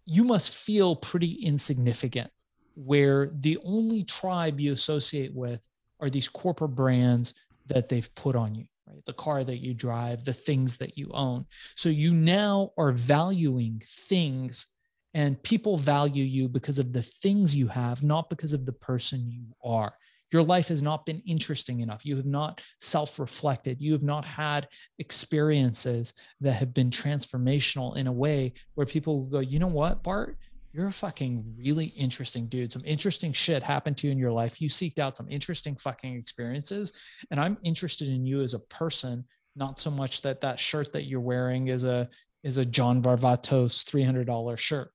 you 0.05 0.23
must 0.23 0.55
feel 0.55 0.95
pretty 0.95 1.33
insignificant 1.33 2.29
where 2.75 3.31
the 3.39 3.57
only 3.63 4.03
tribe 4.03 4.59
you 4.59 4.71
associate 4.71 5.33
with 5.33 5.67
are 5.99 6.09
these 6.09 6.27
corporate 6.27 6.75
brands 6.75 7.33
that 7.65 7.89
they've 7.89 8.13
put 8.13 8.35
on 8.35 8.53
you 8.53 8.65
right? 8.87 9.03
The 9.05 9.13
car 9.13 9.43
that 9.43 9.57
you 9.57 9.73
drive, 9.73 10.23
the 10.25 10.33
things 10.33 10.77
that 10.77 10.97
you 10.97 11.09
own. 11.13 11.45
So 11.75 11.89
you 11.89 12.13
now 12.13 12.71
are 12.77 12.91
valuing 12.91 13.81
things 13.85 14.67
and 15.13 15.41
people 15.41 15.77
value 15.77 16.23
you 16.23 16.47
because 16.47 16.79
of 16.79 16.93
the 16.93 17.01
things 17.01 17.55
you 17.55 17.67
have, 17.67 18.03
not 18.03 18.29
because 18.29 18.53
of 18.53 18.65
the 18.65 18.73
person 18.73 19.31
you 19.31 19.45
are. 19.63 19.93
Your 20.31 20.43
life 20.43 20.67
has 20.67 20.83
not 20.83 21.05
been 21.05 21.21
interesting 21.25 21.79
enough. 21.79 22.05
You 22.05 22.17
have 22.17 22.25
not 22.25 22.61
self 22.81 23.17
reflected. 23.17 23.81
You 23.81 23.93
have 23.93 24.03
not 24.03 24.25
had 24.25 24.67
experiences 24.99 26.13
that 26.41 26.53
have 26.53 26.73
been 26.73 26.89
transformational 26.89 27.95
in 27.95 28.07
a 28.07 28.11
way 28.11 28.53
where 28.75 28.85
people 28.85 29.23
go, 29.23 29.39
you 29.39 29.59
know 29.59 29.67
what, 29.67 30.03
Bart? 30.03 30.37
You're 30.77 30.87
a 30.87 30.93
fucking 30.93 31.55
really 31.57 31.85
interesting 31.85 32.45
dude. 32.45 32.71
Some 32.71 32.83
interesting 32.85 33.33
shit 33.33 33.63
happened 33.63 33.97
to 33.97 34.07
you 34.07 34.11
in 34.11 34.19
your 34.19 34.31
life. 34.31 34.61
You 34.61 34.69
seeked 34.69 34.99
out 34.99 35.17
some 35.17 35.27
interesting 35.27 35.75
fucking 35.75 36.15
experiences. 36.15 36.93
And 37.31 37.39
I'm 37.39 37.57
interested 37.63 38.09
in 38.09 38.27
you 38.27 38.41
as 38.41 38.53
a 38.53 38.59
person, 38.59 39.25
not 39.55 39.79
so 39.79 39.89
much 39.89 40.21
that 40.21 40.39
that 40.41 40.59
shirt 40.59 40.93
that 40.93 41.05
you're 41.05 41.19
wearing 41.19 41.69
is 41.69 41.83
a 41.83 42.07
is 42.43 42.59
a 42.59 42.65
John 42.65 43.01
Varvatos 43.01 43.83
$300 43.83 44.57
shirt. 44.59 44.91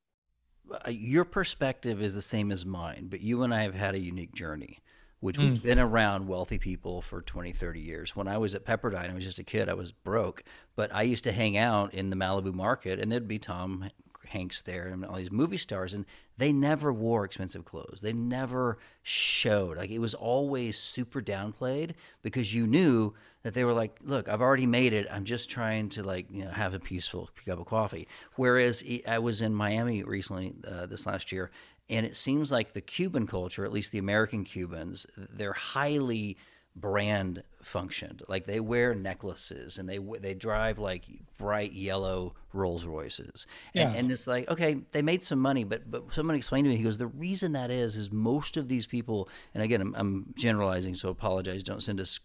Uh, 0.71 0.90
your 0.90 1.25
perspective 1.25 2.01
is 2.01 2.14
the 2.14 2.23
same 2.23 2.53
as 2.53 2.64
mine, 2.64 3.09
but 3.11 3.21
you 3.21 3.42
and 3.42 3.53
I 3.53 3.64
have 3.64 3.75
had 3.75 3.97
a 3.97 3.99
unique 3.99 4.33
journey, 4.33 4.79
which 5.18 5.37
mm. 5.37 5.49
we've 5.49 5.62
been 5.62 5.81
around 5.81 6.29
wealthy 6.29 6.59
people 6.59 7.03
for 7.03 7.21
20, 7.21 7.51
30 7.51 7.81
years. 7.81 8.14
When 8.14 8.29
I 8.29 8.38
was 8.38 8.55
at 8.55 8.64
Pepperdine, 8.64 9.11
I 9.11 9.14
was 9.14 9.25
just 9.25 9.40
a 9.40 9.45
kid, 9.45 9.68
I 9.68 9.75
was 9.75 9.90
broke, 9.90 10.45
but 10.77 10.95
I 10.95 11.03
used 11.03 11.25
to 11.25 11.33
hang 11.33 11.57
out 11.57 11.92
in 11.92 12.11
the 12.11 12.16
Malibu 12.16 12.55
market 12.55 13.01
and 13.01 13.11
there'd 13.11 13.27
be 13.27 13.40
Tom 13.40 13.90
Hanks 14.33 14.62
there 14.62 14.87
and 14.87 15.05
all 15.05 15.16
these 15.16 15.31
movie 15.31 15.57
stars, 15.57 15.95
and 15.95 16.07
they 16.38 16.53
never 16.53 16.92
wore 16.92 17.25
expensive 17.25 17.64
clothes. 17.64 18.01
They 18.03 18.12
never 18.12 18.79
showed. 19.03 19.77
Like 19.77 19.90
it 19.90 19.99
was 19.99 20.14
always 20.14 20.79
super 20.79 21.21
downplayed 21.21 21.92
because 22.23 22.55
you 22.55 22.66
knew 22.66 23.14
that 23.42 23.55
they 23.55 23.64
were 23.64 23.73
like, 23.73 23.97
"Look, 24.03 24.29
I've 24.29 24.40
already 24.40 24.66
made 24.66 24.92
it. 24.92 25.07
I'm 25.11 25.25
just 25.25 25.51
trying 25.51 25.88
to 25.90 26.03
like 26.03 26.27
you 26.31 26.45
know 26.45 26.51
have 26.51 26.75
a 26.75 26.81
peaceful 26.81 27.31
cup 27.45 27.61
of 27.61 27.66
coffee." 27.66 28.09
Whereas 28.37 28.83
I 29.07 29.18
was 29.18 29.40
in 29.42 29.55
Miami 29.55 30.03
recently 30.03 30.55
uh, 30.66 30.87
this 30.87 31.07
last 31.07 31.33
year, 31.33 31.51
and 31.88 32.07
it 32.07 32.16
seems 32.16 32.51
like 32.51 32.73
the 32.73 32.81
Cuban 32.81 33.27
culture, 33.27 33.64
at 33.64 33.73
least 33.73 33.92
the 33.92 33.99
American 33.99 34.45
Cubans, 34.45 35.07
they're 35.16 35.53
highly 35.53 36.37
brand 36.74 37.42
functioned. 37.62 38.22
Like 38.28 38.44
they 38.44 38.61
wear 38.61 38.94
necklaces 38.94 39.78
and 39.78 39.88
they 39.88 39.98
they 39.98 40.35
drive 40.35 40.78
like 40.78 41.04
bright 41.38 41.72
yellow 41.72 42.35
Rolls 42.52 42.85
Royces. 42.85 43.46
And, 43.74 43.92
yeah. 43.92 43.98
and 43.98 44.12
it's 44.12 44.26
like 44.26 44.50
okay, 44.50 44.78
they 44.92 45.02
made 45.02 45.24
some 45.24 45.38
money, 45.38 45.64
but 45.64 45.90
but 45.90 46.12
someone 46.12 46.37
explained 46.37 46.64
to 46.66 46.70
me. 46.70 46.76
He 46.76 46.85
goes, 46.85 46.98
the 46.98 47.06
reason 47.06 47.52
that 47.52 47.70
is 47.70 47.96
is 47.96 48.11
most 48.11 48.56
of 48.56 48.68
these 48.68 48.87
people. 48.87 49.28
And 49.54 49.62
again, 49.62 49.80
I'm, 49.80 49.94
I'm 49.96 50.35
generalizing, 50.37 50.94
so 50.94 51.08
apologize. 51.08 51.62
Don't 51.62 51.82
send 51.82 52.00
us 52.00 52.20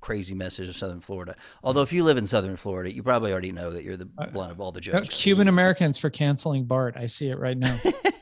crazy 0.00 0.34
message 0.34 0.68
of 0.68 0.76
Southern 0.76 1.00
Florida. 1.00 1.36
Although 1.62 1.82
if 1.82 1.92
you 1.92 2.04
live 2.04 2.16
in 2.16 2.26
Southern 2.26 2.56
Florida, 2.56 2.92
you 2.92 3.02
probably 3.02 3.32
already 3.32 3.52
know 3.52 3.70
that 3.70 3.84
you're 3.84 3.96
the 3.96 4.08
uh, 4.18 4.26
blunt 4.26 4.52
of 4.52 4.60
all 4.60 4.72
the 4.72 4.78
uh, 4.78 5.00
jokes. 5.00 5.08
Cuban 5.08 5.48
Americans 5.48 5.98
for 5.98 6.10
canceling 6.10 6.64
Bart. 6.64 6.96
I 6.96 7.06
see 7.06 7.30
it 7.30 7.38
right 7.38 7.56
now. 7.56 7.78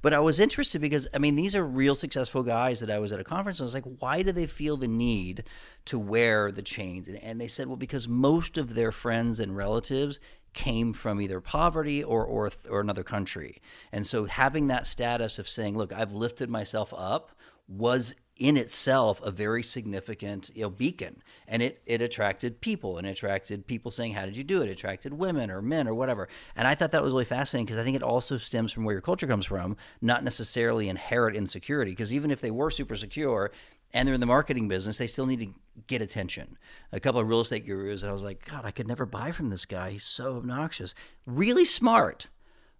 But 0.00 0.14
I 0.14 0.20
was 0.20 0.38
interested 0.38 0.80
because 0.80 1.08
I 1.12 1.18
mean 1.18 1.36
these 1.36 1.54
are 1.54 1.64
real 1.64 1.94
successful 1.94 2.42
guys 2.42 2.80
that 2.80 2.90
I 2.90 2.98
was 2.98 3.12
at 3.12 3.20
a 3.20 3.24
conference. 3.24 3.58
And 3.58 3.64
I 3.64 3.66
was 3.66 3.74
like, 3.74 3.96
why 3.98 4.22
do 4.22 4.32
they 4.32 4.46
feel 4.46 4.76
the 4.76 4.88
need 4.88 5.44
to 5.86 5.98
wear 5.98 6.52
the 6.52 6.62
chains? 6.62 7.08
And, 7.08 7.22
and 7.22 7.40
they 7.40 7.48
said, 7.48 7.66
well, 7.66 7.76
because 7.76 8.08
most 8.08 8.58
of 8.58 8.74
their 8.74 8.92
friends 8.92 9.40
and 9.40 9.56
relatives 9.56 10.20
came 10.54 10.92
from 10.92 11.20
either 11.20 11.40
poverty 11.40 12.02
or, 12.02 12.24
or 12.24 12.50
or 12.68 12.80
another 12.80 13.04
country, 13.04 13.60
and 13.92 14.06
so 14.06 14.24
having 14.24 14.66
that 14.68 14.86
status 14.86 15.38
of 15.38 15.48
saying, 15.48 15.76
look, 15.76 15.92
I've 15.92 16.12
lifted 16.12 16.48
myself 16.48 16.94
up 16.96 17.30
was 17.68 18.14
in 18.38 18.56
itself 18.56 19.20
a 19.22 19.30
very 19.30 19.62
significant 19.62 20.50
you 20.54 20.62
know 20.62 20.70
beacon 20.70 21.20
and 21.48 21.60
it 21.60 21.82
it 21.86 22.00
attracted 22.00 22.60
people 22.60 22.96
and 22.96 23.06
it 23.06 23.10
attracted 23.10 23.66
people 23.66 23.90
saying 23.90 24.12
how 24.12 24.24
did 24.24 24.36
you 24.36 24.44
do 24.44 24.62
it? 24.62 24.68
it 24.68 24.72
attracted 24.72 25.12
women 25.12 25.50
or 25.50 25.60
men 25.60 25.88
or 25.88 25.94
whatever 25.94 26.28
and 26.54 26.68
i 26.68 26.74
thought 26.74 26.92
that 26.92 27.02
was 27.02 27.12
really 27.12 27.24
fascinating 27.24 27.66
because 27.66 27.78
i 27.78 27.84
think 27.84 27.96
it 27.96 28.02
also 28.02 28.36
stems 28.36 28.72
from 28.72 28.84
where 28.84 28.94
your 28.94 29.02
culture 29.02 29.26
comes 29.26 29.44
from 29.44 29.76
not 30.00 30.22
necessarily 30.22 30.88
inherent 30.88 31.36
insecurity 31.36 31.90
because 31.90 32.14
even 32.14 32.30
if 32.30 32.40
they 32.40 32.50
were 32.50 32.70
super 32.70 32.94
secure 32.94 33.50
and 33.94 34.06
they're 34.06 34.14
in 34.14 34.20
the 34.20 34.26
marketing 34.26 34.68
business, 34.68 34.98
they 34.98 35.06
still 35.06 35.26
need 35.26 35.40
to 35.40 35.54
get 35.86 36.02
attention. 36.02 36.58
A 36.92 37.00
couple 37.00 37.20
of 37.20 37.28
real 37.28 37.40
estate 37.40 37.66
gurus, 37.66 38.02
and 38.02 38.10
I 38.10 38.12
was 38.12 38.24
like, 38.24 38.46
God, 38.46 38.64
I 38.64 38.70
could 38.70 38.86
never 38.86 39.06
buy 39.06 39.32
from 39.32 39.50
this 39.50 39.64
guy. 39.64 39.92
He's 39.92 40.04
so 40.04 40.36
obnoxious. 40.36 40.94
Really 41.26 41.64
smart, 41.64 42.26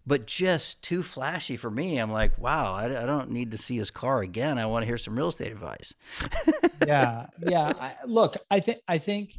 but 0.09 0.27
just 0.27 0.83
too 0.83 1.03
flashy 1.03 1.59
for 1.59 1.71
me. 1.71 1.99
I'm 1.99 2.11
like, 2.11 2.39
wow, 2.39 2.73
I, 2.73 3.03
I, 3.03 3.05
don't 3.05 3.31
need 3.31 3.51
to 3.51 3.59
see 3.59 3.77
his 3.77 3.91
car 3.91 4.23
again. 4.23 4.59
I 4.59 4.65
want 4.65 4.83
to 4.83 4.87
hear 4.87 4.97
some 4.97 5.15
real 5.17 5.29
estate 5.29 5.53
advice. 5.53 5.93
yeah, 6.87 7.27
yeah. 7.47 7.73
I, 7.79 7.95
look, 8.07 8.37
I 8.51 8.61
think 8.61 8.79
I 8.89 8.97
think 8.97 9.39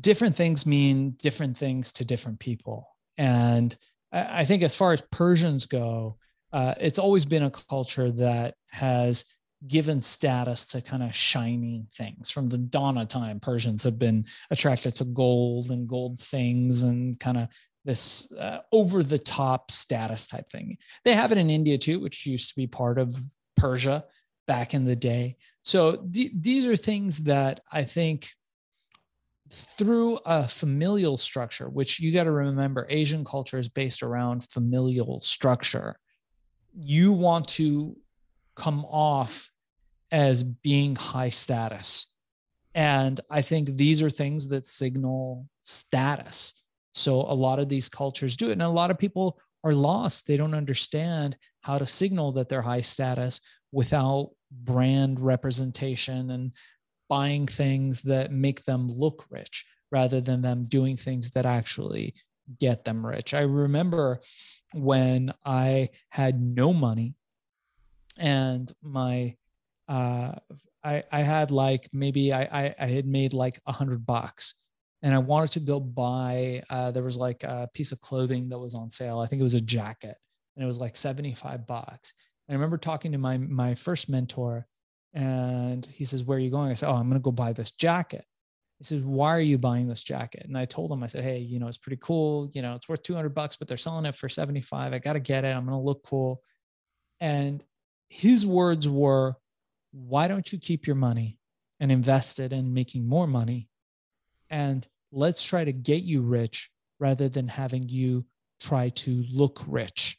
different 0.00 0.34
things 0.34 0.64
mean 0.64 1.10
different 1.22 1.58
things 1.58 1.92
to 1.92 2.06
different 2.06 2.40
people, 2.40 2.88
and 3.18 3.76
I, 4.12 4.40
I 4.40 4.44
think 4.46 4.62
as 4.62 4.74
far 4.74 4.94
as 4.94 5.02
Persians 5.12 5.66
go, 5.66 6.16
uh, 6.54 6.74
it's 6.80 6.98
always 6.98 7.26
been 7.26 7.42
a 7.42 7.50
culture 7.50 8.10
that 8.12 8.54
has 8.68 9.26
given 9.66 10.00
status 10.00 10.66
to 10.66 10.80
kind 10.80 11.02
of 11.02 11.14
shiny 11.14 11.86
things 11.92 12.30
from 12.30 12.46
the 12.46 12.58
dawn 12.58 12.98
of 12.98 13.08
time 13.08 13.40
persians 13.40 13.82
have 13.82 13.98
been 13.98 14.24
attracted 14.50 14.94
to 14.94 15.04
gold 15.04 15.70
and 15.70 15.88
gold 15.88 16.20
things 16.20 16.82
and 16.82 17.18
kind 17.18 17.38
of 17.38 17.48
this 17.86 18.30
uh, 18.32 18.58
over 18.72 19.02
the 19.02 19.18
top 19.18 19.70
status 19.70 20.26
type 20.26 20.50
thing. 20.50 20.76
They 21.04 21.14
have 21.14 21.32
it 21.32 21.38
in 21.38 21.48
India 21.48 21.78
too, 21.78 22.00
which 22.00 22.26
used 22.26 22.50
to 22.50 22.56
be 22.56 22.66
part 22.66 22.98
of 22.98 23.16
Persia 23.56 24.04
back 24.46 24.74
in 24.74 24.84
the 24.84 24.96
day. 24.96 25.36
So 25.62 25.96
th- 26.12 26.32
these 26.38 26.66
are 26.66 26.76
things 26.76 27.18
that 27.20 27.60
I 27.72 27.84
think 27.84 28.30
through 29.50 30.18
a 30.26 30.48
familial 30.48 31.16
structure, 31.16 31.68
which 31.68 32.00
you 32.00 32.12
got 32.12 32.24
to 32.24 32.32
remember, 32.32 32.86
Asian 32.88 33.24
culture 33.24 33.58
is 33.58 33.68
based 33.68 34.02
around 34.02 34.44
familial 34.50 35.20
structure. 35.20 35.96
You 36.74 37.12
want 37.12 37.48
to 37.48 37.96
come 38.56 38.84
off 38.84 39.50
as 40.10 40.42
being 40.42 40.96
high 40.96 41.30
status. 41.30 42.06
And 42.74 43.20
I 43.30 43.42
think 43.42 43.76
these 43.76 44.02
are 44.02 44.10
things 44.10 44.48
that 44.48 44.66
signal 44.66 45.46
status 45.62 46.54
so 46.96 47.20
a 47.20 47.34
lot 47.34 47.58
of 47.58 47.68
these 47.68 47.88
cultures 47.88 48.36
do 48.36 48.48
it. 48.48 48.52
And 48.52 48.62
a 48.62 48.68
lot 48.68 48.90
of 48.90 48.98
people 48.98 49.38
are 49.62 49.74
lost. 49.74 50.26
They 50.26 50.36
don't 50.36 50.54
understand 50.54 51.36
how 51.60 51.76
to 51.78 51.86
signal 51.86 52.32
that 52.32 52.48
they're 52.48 52.62
high 52.62 52.80
status 52.80 53.40
without 53.70 54.30
brand 54.50 55.20
representation 55.20 56.30
and 56.30 56.52
buying 57.08 57.46
things 57.46 58.02
that 58.02 58.32
make 58.32 58.64
them 58.64 58.88
look 58.88 59.26
rich 59.28 59.66
rather 59.92 60.20
than 60.20 60.40
them 60.40 60.64
doing 60.64 60.96
things 60.96 61.30
that 61.32 61.44
actually 61.44 62.14
get 62.58 62.84
them 62.84 63.04
rich. 63.04 63.34
I 63.34 63.40
remember 63.40 64.20
when 64.72 65.34
I 65.44 65.90
had 66.08 66.40
no 66.40 66.72
money 66.72 67.14
and 68.16 68.72
my 68.82 69.36
uh 69.88 70.32
I 70.82 71.02
I 71.12 71.20
had 71.20 71.50
like 71.50 71.88
maybe 71.92 72.32
I 72.32 72.42
I, 72.42 72.74
I 72.78 72.86
had 72.86 73.06
made 73.06 73.34
like 73.34 73.60
a 73.66 73.72
hundred 73.72 74.06
bucks 74.06 74.54
and 75.06 75.14
I 75.14 75.18
wanted 75.18 75.52
to 75.52 75.60
go 75.60 75.78
buy. 75.78 76.64
Uh, 76.68 76.90
there 76.90 77.04
was 77.04 77.16
like 77.16 77.44
a 77.44 77.70
piece 77.72 77.92
of 77.92 78.00
clothing 78.00 78.48
that 78.48 78.58
was 78.58 78.74
on 78.74 78.90
sale. 78.90 79.20
I 79.20 79.28
think 79.28 79.38
it 79.38 79.44
was 79.44 79.54
a 79.54 79.60
jacket, 79.60 80.16
and 80.56 80.64
it 80.64 80.66
was 80.66 80.80
like 80.80 80.96
seventy 80.96 81.32
five 81.32 81.64
bucks. 81.64 82.12
And 82.48 82.54
I 82.54 82.58
remember 82.58 82.76
talking 82.76 83.12
to 83.12 83.18
my 83.18 83.38
my 83.38 83.76
first 83.76 84.08
mentor, 84.08 84.66
and 85.14 85.86
he 85.86 86.02
says, 86.02 86.24
"Where 86.24 86.38
are 86.38 86.40
you 86.40 86.50
going?" 86.50 86.72
I 86.72 86.74
said, 86.74 86.88
"Oh, 86.88 86.96
I'm 86.96 87.08
going 87.08 87.20
to 87.20 87.24
go 87.24 87.30
buy 87.30 87.52
this 87.52 87.70
jacket." 87.70 88.24
He 88.78 88.84
says, 88.84 89.02
"Why 89.02 89.36
are 89.36 89.40
you 89.40 89.58
buying 89.58 89.86
this 89.86 90.02
jacket?" 90.02 90.44
And 90.44 90.58
I 90.58 90.64
told 90.64 90.90
him, 90.90 91.04
I 91.04 91.06
said, 91.06 91.22
"Hey, 91.22 91.38
you 91.38 91.60
know, 91.60 91.68
it's 91.68 91.78
pretty 91.78 92.00
cool. 92.02 92.50
You 92.52 92.62
know, 92.62 92.74
it's 92.74 92.88
worth 92.88 93.04
200 93.04 93.30
bucks, 93.30 93.54
but 93.54 93.68
they're 93.68 93.76
selling 93.76 94.06
it 94.06 94.16
for 94.16 94.28
75. 94.28 94.92
I 94.92 94.98
got 94.98 95.12
to 95.12 95.20
get 95.20 95.44
it. 95.44 95.54
I'm 95.54 95.66
going 95.66 95.78
to 95.78 95.84
look 95.84 96.02
cool." 96.04 96.42
And 97.20 97.64
his 98.08 98.44
words 98.44 98.88
were, 98.88 99.36
"Why 99.92 100.26
don't 100.26 100.52
you 100.52 100.58
keep 100.58 100.88
your 100.88 100.96
money 100.96 101.38
and 101.80 101.92
invest 101.92 102.40
it 102.40 102.52
in 102.52 102.74
making 102.74 103.06
more 103.06 103.26
money. 103.26 103.68
And 104.50 104.86
let's 105.12 105.44
try 105.44 105.64
to 105.64 105.72
get 105.72 106.02
you 106.02 106.22
rich 106.22 106.70
rather 106.98 107.28
than 107.28 107.48
having 107.48 107.88
you 107.88 108.24
try 108.60 108.88
to 108.90 109.24
look 109.30 109.62
rich. 109.66 110.18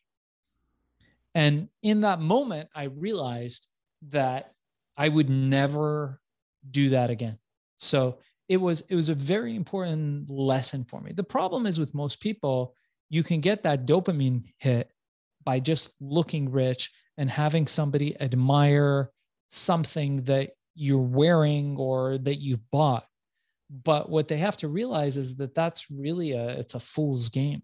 And 1.35 1.69
in 1.83 2.01
that 2.01 2.19
moment, 2.19 2.69
I 2.73 2.85
realized 2.85 3.67
that 4.09 4.53
I 4.95 5.09
would 5.09 5.29
never 5.29 6.19
do 6.69 6.89
that 6.89 7.09
again. 7.09 7.37
So 7.75 8.17
it 8.49 8.57
was 8.57 8.81
it 8.89 8.95
was 8.95 9.09
a 9.09 9.13
very 9.13 9.55
important 9.55 10.29
lesson 10.29 10.83
for 10.83 11.01
me. 11.01 11.11
The 11.13 11.23
problem 11.23 11.65
is 11.65 11.79
with 11.79 11.93
most 11.93 12.19
people, 12.19 12.75
you 13.09 13.23
can 13.23 13.41
get 13.41 13.63
that 13.63 13.85
dopamine 13.85 14.45
hit 14.57 14.91
by 15.43 15.59
just 15.59 15.89
looking 15.99 16.51
rich 16.51 16.91
and 17.17 17.29
having 17.29 17.67
somebody 17.67 18.19
admire 18.21 19.11
something 19.49 20.23
that 20.23 20.51
you're 20.75 20.99
wearing 20.99 21.77
or 21.77 22.17
that 22.19 22.35
you've 22.35 22.69
bought. 22.71 23.05
But 23.69 24.09
what 24.09 24.27
they 24.27 24.37
have 24.37 24.57
to 24.57 24.67
realize 24.67 25.17
is 25.17 25.35
that 25.37 25.55
that's 25.55 25.91
really 25.91 26.31
a 26.31 26.49
it's 26.59 26.75
a 26.75 26.79
fool's 26.79 27.29
game 27.29 27.63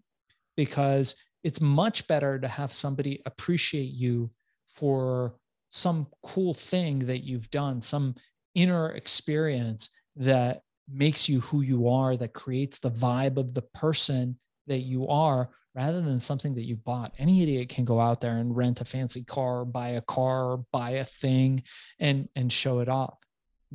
because 0.56 1.14
it's 1.42 1.60
much 1.60 2.06
better 2.06 2.38
to 2.38 2.48
have 2.48 2.72
somebody 2.72 3.22
appreciate 3.26 3.92
you 3.92 4.30
for 4.66 5.36
some 5.70 6.06
cool 6.22 6.54
thing 6.54 7.00
that 7.00 7.24
you've 7.24 7.50
done, 7.50 7.82
some 7.82 8.14
inner 8.54 8.90
experience 8.90 9.88
that 10.16 10.62
makes 10.90 11.28
you 11.28 11.40
who 11.40 11.62
you 11.62 11.88
are, 11.88 12.16
that 12.16 12.32
creates 12.32 12.78
the 12.78 12.90
vibe 12.90 13.36
of 13.36 13.54
the 13.54 13.62
person 13.62 14.38
that 14.66 14.80
you 14.80 15.08
are, 15.08 15.50
rather 15.74 16.00
than 16.00 16.20
something 16.20 16.54
that 16.54 16.64
you 16.64 16.76
bought. 16.76 17.14
Any 17.18 17.42
idiot 17.42 17.68
can 17.68 17.84
go 17.84 18.00
out 18.00 18.20
there 18.20 18.36
and 18.36 18.56
rent 18.56 18.80
a 18.80 18.84
fancy 18.84 19.24
car, 19.24 19.64
buy 19.64 19.88
a 19.90 20.00
car, 20.00 20.58
buy 20.72 20.90
a 20.90 21.04
thing, 21.04 21.64
and 21.98 22.28
and 22.36 22.52
show 22.52 22.80
it 22.80 22.88
off. 22.88 23.18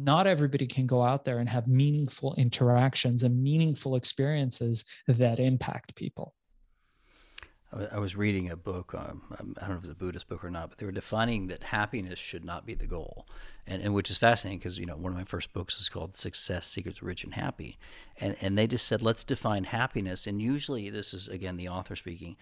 Not 0.01 0.27
everybody 0.27 0.65
can 0.65 0.87
go 0.87 1.03
out 1.03 1.25
there 1.25 1.39
and 1.39 1.49
have 1.49 1.67
meaningful 1.67 2.33
interactions 2.37 3.23
and 3.23 3.43
meaningful 3.43 3.95
experiences 3.95 4.85
that 5.07 5.39
impact 5.39 5.95
people. 5.95 6.33
I 7.71 7.99
was 7.99 8.15
reading 8.15 8.49
a 8.49 8.55
book. 8.55 8.95
Um, 8.95 9.21
I 9.31 9.43
don't 9.43 9.69
know 9.69 9.75
if 9.75 9.81
it's 9.81 9.89
a 9.89 9.95
Buddhist 9.95 10.27
book 10.27 10.43
or 10.43 10.49
not, 10.49 10.69
but 10.69 10.79
they 10.79 10.87
were 10.87 10.91
defining 10.91 11.47
that 11.47 11.61
happiness 11.61 12.17
should 12.17 12.43
not 12.43 12.65
be 12.65 12.73
the 12.73 12.87
goal, 12.87 13.27
and, 13.67 13.83
and 13.83 13.93
which 13.93 14.09
is 14.09 14.17
fascinating 14.17 14.57
because 14.57 14.79
you 14.79 14.87
know 14.87 14.95
one 14.95 15.11
of 15.11 15.17
my 15.17 15.23
first 15.23 15.53
books 15.53 15.79
is 15.79 15.87
called 15.87 16.15
Success: 16.15 16.65
Secrets 16.65 17.03
Rich 17.03 17.23
and 17.23 17.35
Happy, 17.35 17.77
and 18.19 18.35
and 18.41 18.57
they 18.57 18.65
just 18.65 18.87
said 18.87 19.03
let's 19.03 19.23
define 19.23 19.65
happiness, 19.65 20.25
and 20.25 20.41
usually 20.41 20.89
this 20.89 21.13
is 21.13 21.27
again 21.27 21.57
the 21.57 21.69
author 21.69 21.95
speaking. 21.95 22.37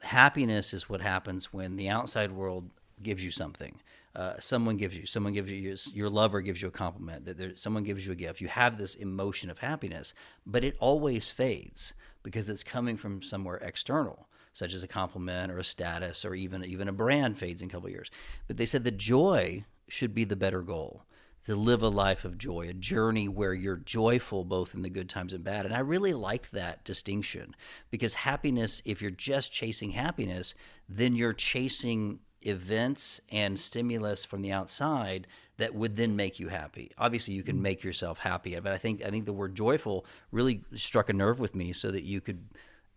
Happiness 0.00 0.72
is 0.72 0.88
what 0.88 1.02
happens 1.02 1.52
when 1.52 1.76
the 1.76 1.90
outside 1.90 2.32
world 2.32 2.70
gives 3.02 3.22
you 3.22 3.30
something. 3.30 3.80
Uh, 4.14 4.34
someone 4.40 4.76
gives 4.76 4.96
you, 4.96 5.06
someone 5.06 5.32
gives 5.32 5.50
you, 5.50 5.76
your 5.94 6.10
lover 6.10 6.40
gives 6.40 6.60
you 6.60 6.68
a 6.68 6.72
compliment, 6.72 7.24
that 7.24 7.38
there, 7.38 7.56
someone 7.56 7.84
gives 7.84 8.04
you 8.04 8.12
a 8.12 8.16
gift. 8.16 8.40
You 8.40 8.48
have 8.48 8.76
this 8.76 8.96
emotion 8.96 9.50
of 9.50 9.58
happiness, 9.58 10.14
but 10.44 10.64
it 10.64 10.76
always 10.80 11.30
fades 11.30 11.94
because 12.22 12.48
it's 12.48 12.64
coming 12.64 12.96
from 12.96 13.22
somewhere 13.22 13.56
external 13.58 14.26
such 14.52 14.74
as 14.74 14.82
a 14.82 14.88
compliment 14.88 15.52
or 15.52 15.58
a 15.58 15.64
status 15.64 16.24
or 16.24 16.34
even 16.34 16.64
even 16.64 16.88
a 16.88 16.92
brand 16.92 17.38
fades 17.38 17.62
in 17.62 17.68
a 17.68 17.70
couple 17.70 17.88
years. 17.88 18.10
But 18.48 18.56
they 18.56 18.66
said 18.66 18.82
the 18.84 18.90
joy 18.90 19.64
should 19.88 20.14
be 20.14 20.24
the 20.24 20.36
better 20.36 20.62
goal 20.62 21.04
to 21.46 21.56
live 21.56 21.82
a 21.82 21.88
life 21.88 22.24
of 22.24 22.36
joy, 22.36 22.68
a 22.68 22.74
journey 22.74 23.26
where 23.26 23.54
you're 23.54 23.76
joyful 23.76 24.44
both 24.44 24.74
in 24.74 24.82
the 24.82 24.90
good 24.90 25.08
times 25.08 25.32
and 25.32 25.42
bad. 25.42 25.64
And 25.64 25.74
I 25.74 25.78
really 25.80 26.12
like 26.12 26.50
that 26.50 26.84
distinction 26.84 27.56
because 27.90 28.12
happiness, 28.12 28.82
if 28.84 29.00
you're 29.00 29.10
just 29.10 29.52
chasing 29.52 29.92
happiness, 29.92 30.54
then 30.88 31.16
you're 31.16 31.32
chasing 31.32 32.20
events 32.42 33.20
and 33.30 33.58
stimulus 33.58 34.24
from 34.24 34.42
the 34.42 34.52
outside 34.52 35.26
that 35.58 35.74
would 35.74 35.96
then 35.96 36.16
make 36.16 36.40
you 36.40 36.48
happy. 36.48 36.90
Obviously, 36.98 37.34
you 37.34 37.42
can 37.42 37.56
mm. 37.56 37.62
make 37.62 37.84
yourself 37.84 38.18
happy, 38.18 38.58
but 38.58 38.72
I 38.72 38.78
think 38.78 39.04
I 39.04 39.10
think 39.10 39.26
the 39.26 39.32
word 39.32 39.54
joyful 39.54 40.06
really 40.32 40.62
struck 40.74 41.08
a 41.08 41.12
nerve 41.12 41.38
with 41.38 41.54
me 41.54 41.72
so 41.72 41.90
that 41.90 42.04
you 42.04 42.20
could 42.20 42.42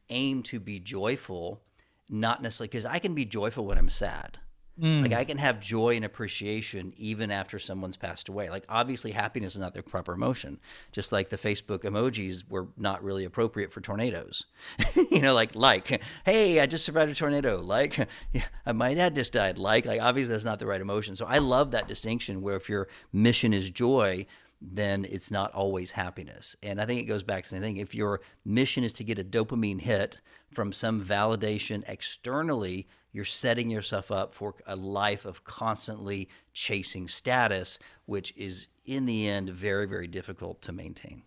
aim 0.09 0.43
to 0.43 0.59
be 0.59 0.79
joyful, 0.79 1.61
not 2.09 2.41
necessarily 2.41 2.69
because 2.69 2.85
I 2.85 2.99
can 2.99 3.13
be 3.13 3.25
joyful 3.25 3.65
when 3.65 3.77
I'm 3.77 3.89
sad. 3.89 4.39
Mm. 4.81 5.03
Like 5.03 5.13
I 5.13 5.23
can 5.23 5.37
have 5.37 5.59
joy 5.59 5.95
and 5.95 6.03
appreciation 6.03 6.93
even 6.97 7.29
after 7.29 7.59
someone's 7.59 7.97
passed 7.97 8.27
away. 8.27 8.49
Like 8.49 8.65
obviously 8.67 9.11
happiness 9.11 9.53
is 9.53 9.59
not 9.59 9.75
the 9.75 9.83
proper 9.83 10.13
emotion. 10.13 10.59
Just 10.91 11.11
like 11.11 11.29
the 11.29 11.37
Facebook 11.37 11.79
emojis 11.79 12.49
were 12.49 12.67
not 12.75 13.03
really 13.03 13.23
appropriate 13.23 13.71
for 13.71 13.81
tornadoes. 13.81 14.45
you 15.11 15.21
know, 15.21 15.35
like 15.35 15.55
like, 15.55 16.01
hey, 16.25 16.59
I 16.59 16.65
just 16.65 16.85
survived 16.85 17.11
a 17.11 17.15
tornado. 17.15 17.61
Like, 17.61 17.97
yeah, 18.33 18.43
my 18.73 18.93
dad 18.95 19.13
just 19.13 19.33
died. 19.33 19.59
Like, 19.59 19.85
like 19.85 20.01
obviously 20.01 20.31
that's 20.31 20.45
not 20.45 20.59
the 20.59 20.67
right 20.67 20.81
emotion. 20.81 21.15
So 21.15 21.25
I 21.25 21.37
love 21.37 21.71
that 21.71 21.87
distinction 21.87 22.41
where 22.41 22.55
if 22.55 22.67
your 22.67 22.87
mission 23.11 23.53
is 23.53 23.69
joy, 23.69 24.25
then 24.59 25.05
it's 25.09 25.29
not 25.29 25.53
always 25.53 25.91
happiness. 25.91 26.55
And 26.63 26.81
I 26.81 26.85
think 26.85 27.01
it 27.01 27.05
goes 27.05 27.23
back 27.23 27.43
to 27.45 27.53
the 27.53 27.59
thing. 27.59 27.77
If 27.77 27.93
your 27.93 28.21
mission 28.45 28.83
is 28.83 28.93
to 28.93 29.03
get 29.03 29.19
a 29.19 29.23
dopamine 29.23 29.81
hit 29.81 30.19
from 30.53 30.71
some 30.71 31.03
validation 31.03 31.83
externally, 31.87 32.87
you're 33.11 33.25
setting 33.25 33.69
yourself 33.69 34.11
up 34.11 34.33
for 34.33 34.55
a 34.65 34.75
life 34.75 35.25
of 35.25 35.43
constantly 35.43 36.29
chasing 36.53 37.07
status, 37.07 37.79
which 38.05 38.33
is 38.35 38.67
in 38.85 39.05
the 39.05 39.27
end 39.27 39.49
very, 39.49 39.85
very 39.85 40.07
difficult 40.07 40.61
to 40.61 40.71
maintain. 40.71 41.21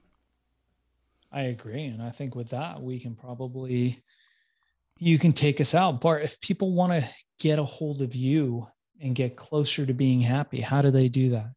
I 1.32 1.42
agree. 1.42 1.84
And 1.84 2.02
I 2.02 2.10
think 2.10 2.34
with 2.34 2.50
that, 2.50 2.80
we 2.80 2.98
can 2.98 3.14
probably, 3.14 4.02
you 4.98 5.18
can 5.18 5.32
take 5.32 5.60
us 5.60 5.74
out. 5.74 6.00
Bart, 6.00 6.22
if 6.22 6.40
people 6.40 6.72
want 6.72 6.92
to 6.92 7.08
get 7.38 7.58
a 7.58 7.64
hold 7.64 8.02
of 8.02 8.14
you 8.14 8.66
and 9.00 9.14
get 9.14 9.36
closer 9.36 9.84
to 9.84 9.92
being 9.92 10.20
happy, 10.20 10.60
how 10.60 10.82
do 10.82 10.90
they 10.90 11.08
do 11.08 11.30
that? 11.30 11.50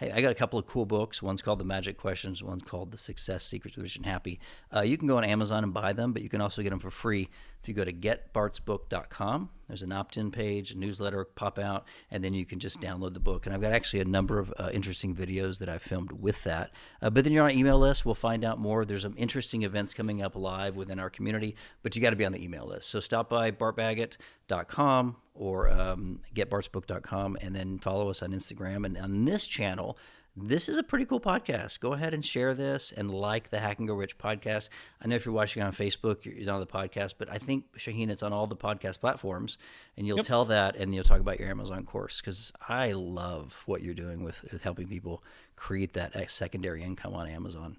Hey, 0.00 0.10
I 0.10 0.22
got 0.22 0.32
a 0.32 0.34
couple 0.34 0.58
of 0.58 0.66
cool 0.66 0.86
books. 0.86 1.22
One's 1.22 1.42
called 1.42 1.60
The 1.60 1.64
Magic 1.64 1.98
Questions, 1.98 2.42
one's 2.42 2.62
called 2.62 2.90
The 2.90 2.98
Success 2.98 3.44
Secrets 3.44 3.76
of 3.76 3.82
Rich 3.82 3.96
and 3.96 4.06
Happy. 4.06 4.40
Uh, 4.74 4.80
you 4.80 4.96
can 4.96 5.06
go 5.06 5.18
on 5.18 5.24
Amazon 5.24 5.62
and 5.62 5.74
buy 5.74 5.92
them, 5.92 6.12
but 6.12 6.22
you 6.22 6.30
can 6.30 6.40
also 6.40 6.62
get 6.62 6.70
them 6.70 6.78
for 6.78 6.90
free 6.90 7.28
if 7.62 7.68
you 7.68 7.74
go 7.74 7.84
to 7.84 7.92
getbartsbook.com. 7.92 9.50
There's 9.70 9.82
an 9.82 9.92
opt 9.92 10.16
in 10.16 10.32
page, 10.32 10.72
a 10.72 10.76
newsletter 10.76 11.24
pop 11.24 11.58
out, 11.58 11.84
and 12.10 12.24
then 12.24 12.34
you 12.34 12.44
can 12.44 12.58
just 12.58 12.80
download 12.80 13.14
the 13.14 13.20
book. 13.20 13.46
And 13.46 13.54
I've 13.54 13.60
got 13.60 13.72
actually 13.72 14.00
a 14.00 14.04
number 14.04 14.40
of 14.40 14.52
uh, 14.58 14.70
interesting 14.72 15.14
videos 15.14 15.60
that 15.60 15.68
I've 15.68 15.80
filmed 15.80 16.10
with 16.10 16.42
that. 16.42 16.72
Uh, 17.00 17.08
but 17.08 17.22
then 17.22 17.32
you're 17.32 17.44
on 17.44 17.50
our 17.50 17.56
email 17.56 17.78
list. 17.78 18.04
We'll 18.04 18.16
find 18.16 18.44
out 18.44 18.58
more. 18.58 18.84
There's 18.84 19.02
some 19.02 19.14
interesting 19.16 19.62
events 19.62 19.94
coming 19.94 20.20
up 20.20 20.34
live 20.34 20.74
within 20.74 20.98
our 20.98 21.08
community, 21.08 21.54
but 21.84 21.94
you 21.94 22.02
got 22.02 22.10
to 22.10 22.16
be 22.16 22.24
on 22.24 22.32
the 22.32 22.42
email 22.42 22.66
list. 22.66 22.90
So 22.90 22.98
stop 22.98 23.30
by 23.30 23.52
bartbaggett.com 23.52 25.16
or 25.34 25.70
um, 25.70 26.20
getbartsbook.com 26.34 27.38
and 27.40 27.54
then 27.54 27.78
follow 27.78 28.10
us 28.10 28.22
on 28.22 28.32
Instagram. 28.32 28.84
And 28.84 28.98
on 28.98 29.24
this 29.24 29.46
channel, 29.46 29.96
this 30.44 30.68
is 30.68 30.76
a 30.76 30.82
pretty 30.82 31.04
cool 31.04 31.20
podcast. 31.20 31.80
Go 31.80 31.92
ahead 31.92 32.14
and 32.14 32.24
share 32.24 32.54
this 32.54 32.92
and 32.92 33.10
like 33.10 33.50
the 33.50 33.58
Hack 33.58 33.78
and 33.78 33.88
Go 33.88 33.94
Rich 33.94 34.18
podcast. 34.18 34.68
I 35.02 35.08
know 35.08 35.16
if 35.16 35.24
you're 35.24 35.34
watching 35.34 35.62
on 35.62 35.72
Facebook, 35.72 36.24
you're 36.24 36.52
on 36.52 36.60
the 36.60 36.66
podcast, 36.66 37.14
but 37.18 37.30
I 37.30 37.38
think 37.38 37.64
Shaheen, 37.78 38.10
it's 38.10 38.22
on 38.22 38.32
all 38.32 38.46
the 38.46 38.56
podcast 38.56 39.00
platforms, 39.00 39.58
and 39.96 40.06
you'll 40.06 40.18
yep. 40.18 40.26
tell 40.26 40.44
that 40.46 40.76
and 40.76 40.94
you'll 40.94 41.04
talk 41.04 41.20
about 41.20 41.38
your 41.38 41.48
Amazon 41.48 41.84
course 41.84 42.20
because 42.20 42.52
I 42.68 42.92
love 42.92 43.62
what 43.66 43.82
you're 43.82 43.94
doing 43.94 44.22
with, 44.24 44.44
with 44.50 44.62
helping 44.62 44.88
people 44.88 45.22
create 45.56 45.92
that 45.92 46.16
eh, 46.16 46.26
secondary 46.28 46.82
income 46.82 47.14
on 47.14 47.28
Amazon 47.28 47.76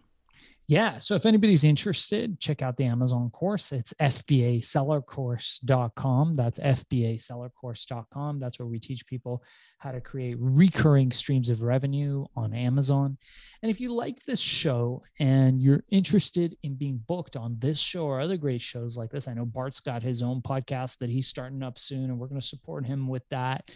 yeah. 0.72 0.98
So 1.00 1.16
if 1.16 1.26
anybody's 1.26 1.66
interested, 1.66 2.40
check 2.40 2.62
out 2.62 2.78
the 2.78 2.86
Amazon 2.86 3.30
course. 3.30 3.74
It's 3.74 3.94
FBAsellercourse.com. 3.96 6.34
That's 6.34 6.60
FBAsellercourse.com. 6.60 8.40
That's 8.40 8.58
where 8.58 8.70
we 8.70 8.80
teach 8.80 9.06
people 9.06 9.44
how 9.80 9.92
to 9.92 10.00
create 10.00 10.38
recurring 10.40 11.12
streams 11.12 11.50
of 11.50 11.62
revenue 11.62 12.24
on 12.38 12.54
Amazon. 12.54 13.18
And 13.62 13.70
if 13.70 13.82
you 13.82 13.94
like 13.94 14.24
this 14.24 14.40
show 14.40 15.04
and 15.20 15.62
you're 15.62 15.84
interested 15.90 16.56
in 16.64 16.76
being 16.76 17.04
booked 17.06 17.36
on 17.36 17.58
this 17.60 17.78
show 17.78 18.06
or 18.06 18.22
other 18.22 18.38
great 18.38 18.62
shows 18.62 18.96
like 18.96 19.12
this, 19.12 19.28
I 19.28 19.34
know 19.34 19.44
Bart's 19.44 19.82
got 19.82 20.04
his 20.04 20.22
own 20.22 20.42
podcast 20.42 21.00
that 21.00 21.10
he's 21.10 21.28
starting 21.28 21.64
up 21.64 21.80
soon, 21.80 22.06
and 22.06 22.18
we're 22.18 22.28
going 22.28 22.40
to 22.40 22.48
support 22.48 22.86
him 22.86 23.10
with 23.10 23.28
that. 23.28 23.70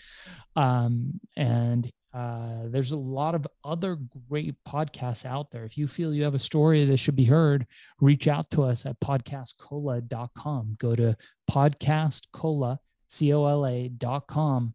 Um, 0.55 1.19
and 1.35 1.91
uh, 2.15 2.67
there's 2.67 2.91
a 2.91 2.97
lot 2.97 3.35
of 3.35 3.45
other 3.65 3.97
great 4.29 4.55
podcasts 4.65 5.25
out 5.25 5.51
there. 5.51 5.65
If 5.65 5.77
you 5.77 5.85
feel 5.85 6.13
you 6.13 6.23
have 6.23 6.33
a 6.33 6.39
story 6.39 6.85
that 6.85 6.97
should 6.97 7.17
be 7.17 7.25
heard, 7.25 7.67
reach 7.99 8.29
out 8.29 8.49
to 8.51 8.63
us 8.63 8.85
at 8.85 8.97
podcastcola.com. 9.01 10.77
Go 10.79 10.95
to 10.95 11.17
podcastcola, 11.51 12.77
C-O-L-A 13.09 13.89
dot 13.89 14.27
com 14.27 14.73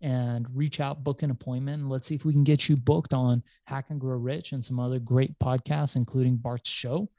and 0.00 0.46
reach 0.54 0.80
out, 0.80 1.04
book 1.04 1.22
an 1.22 1.30
appointment. 1.30 1.78
And 1.78 1.90
let's 1.90 2.06
see 2.06 2.14
if 2.14 2.24
we 2.24 2.32
can 2.32 2.44
get 2.44 2.68
you 2.68 2.76
booked 2.76 3.12
on 3.12 3.42
Hack 3.64 3.86
and 3.90 4.00
Grow 4.00 4.16
Rich 4.16 4.52
and 4.52 4.64
some 4.64 4.80
other 4.80 4.98
great 4.98 5.38
podcasts, 5.38 5.96
including 5.96 6.36
Bart's 6.36 6.70
show. 6.70 7.10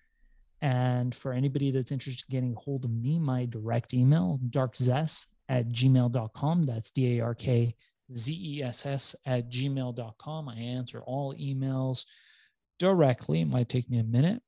And 0.61 1.13
for 1.13 1.31
anybody 1.31 1.71
that's 1.71 1.91
interested 1.91 2.25
in 2.29 2.35
getting 2.35 2.55
a 2.55 2.59
hold 2.59 2.85
of 2.85 2.91
me, 2.91 3.19
my 3.19 3.45
direct 3.45 3.93
email, 3.93 4.39
darkzess 4.49 5.27
at 5.47 5.69
gmail.com. 5.69 6.63
That's 6.63 6.91
D 6.91 7.19
A 7.19 7.23
R 7.23 7.35
K 7.35 7.75
zess 8.13 9.15
at 9.25 9.49
gmail.com. 9.49 10.49
I 10.49 10.55
answer 10.55 11.01
all 11.01 11.33
emails 11.35 12.05
directly. 12.77 13.41
It 13.41 13.47
might 13.47 13.69
take 13.69 13.89
me 13.89 13.99
a 13.99 14.03
minute. 14.03 14.41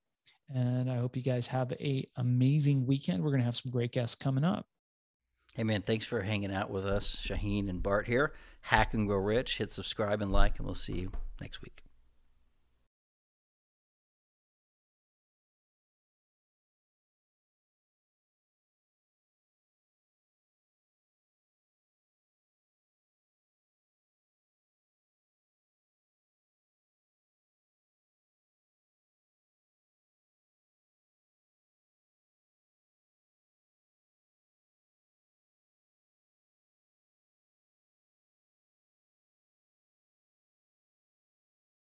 And 0.54 0.92
I 0.92 0.98
hope 0.98 1.16
you 1.16 1.24
guys 1.24 1.48
have 1.48 1.72
a 1.74 2.06
amazing 2.18 2.86
weekend. 2.86 3.24
We're 3.24 3.32
going 3.32 3.42
to 3.42 3.46
have 3.46 3.56
some 3.56 3.72
great 3.72 3.94
guests 3.94 4.16
coming 4.16 4.44
up. 4.44 4.66
Hey 5.54 5.64
man, 5.64 5.82
thanks 5.82 6.06
for 6.06 6.22
hanging 6.22 6.54
out 6.54 6.70
with 6.70 6.86
us, 6.86 7.18
Shaheen 7.18 7.70
and 7.70 7.84
Bart 7.84 8.08
here. 8.08 8.34
Hack 8.62 8.94
and 8.94 9.06
Grow 9.06 9.18
Rich. 9.18 9.58
Hit 9.58 9.72
subscribe 9.72 10.22
and 10.22 10.32
like, 10.32 10.58
and 10.58 10.66
we'll 10.66 10.76
see 10.76 10.94
you 10.94 11.12
next 11.42 11.62
week. 11.62 11.84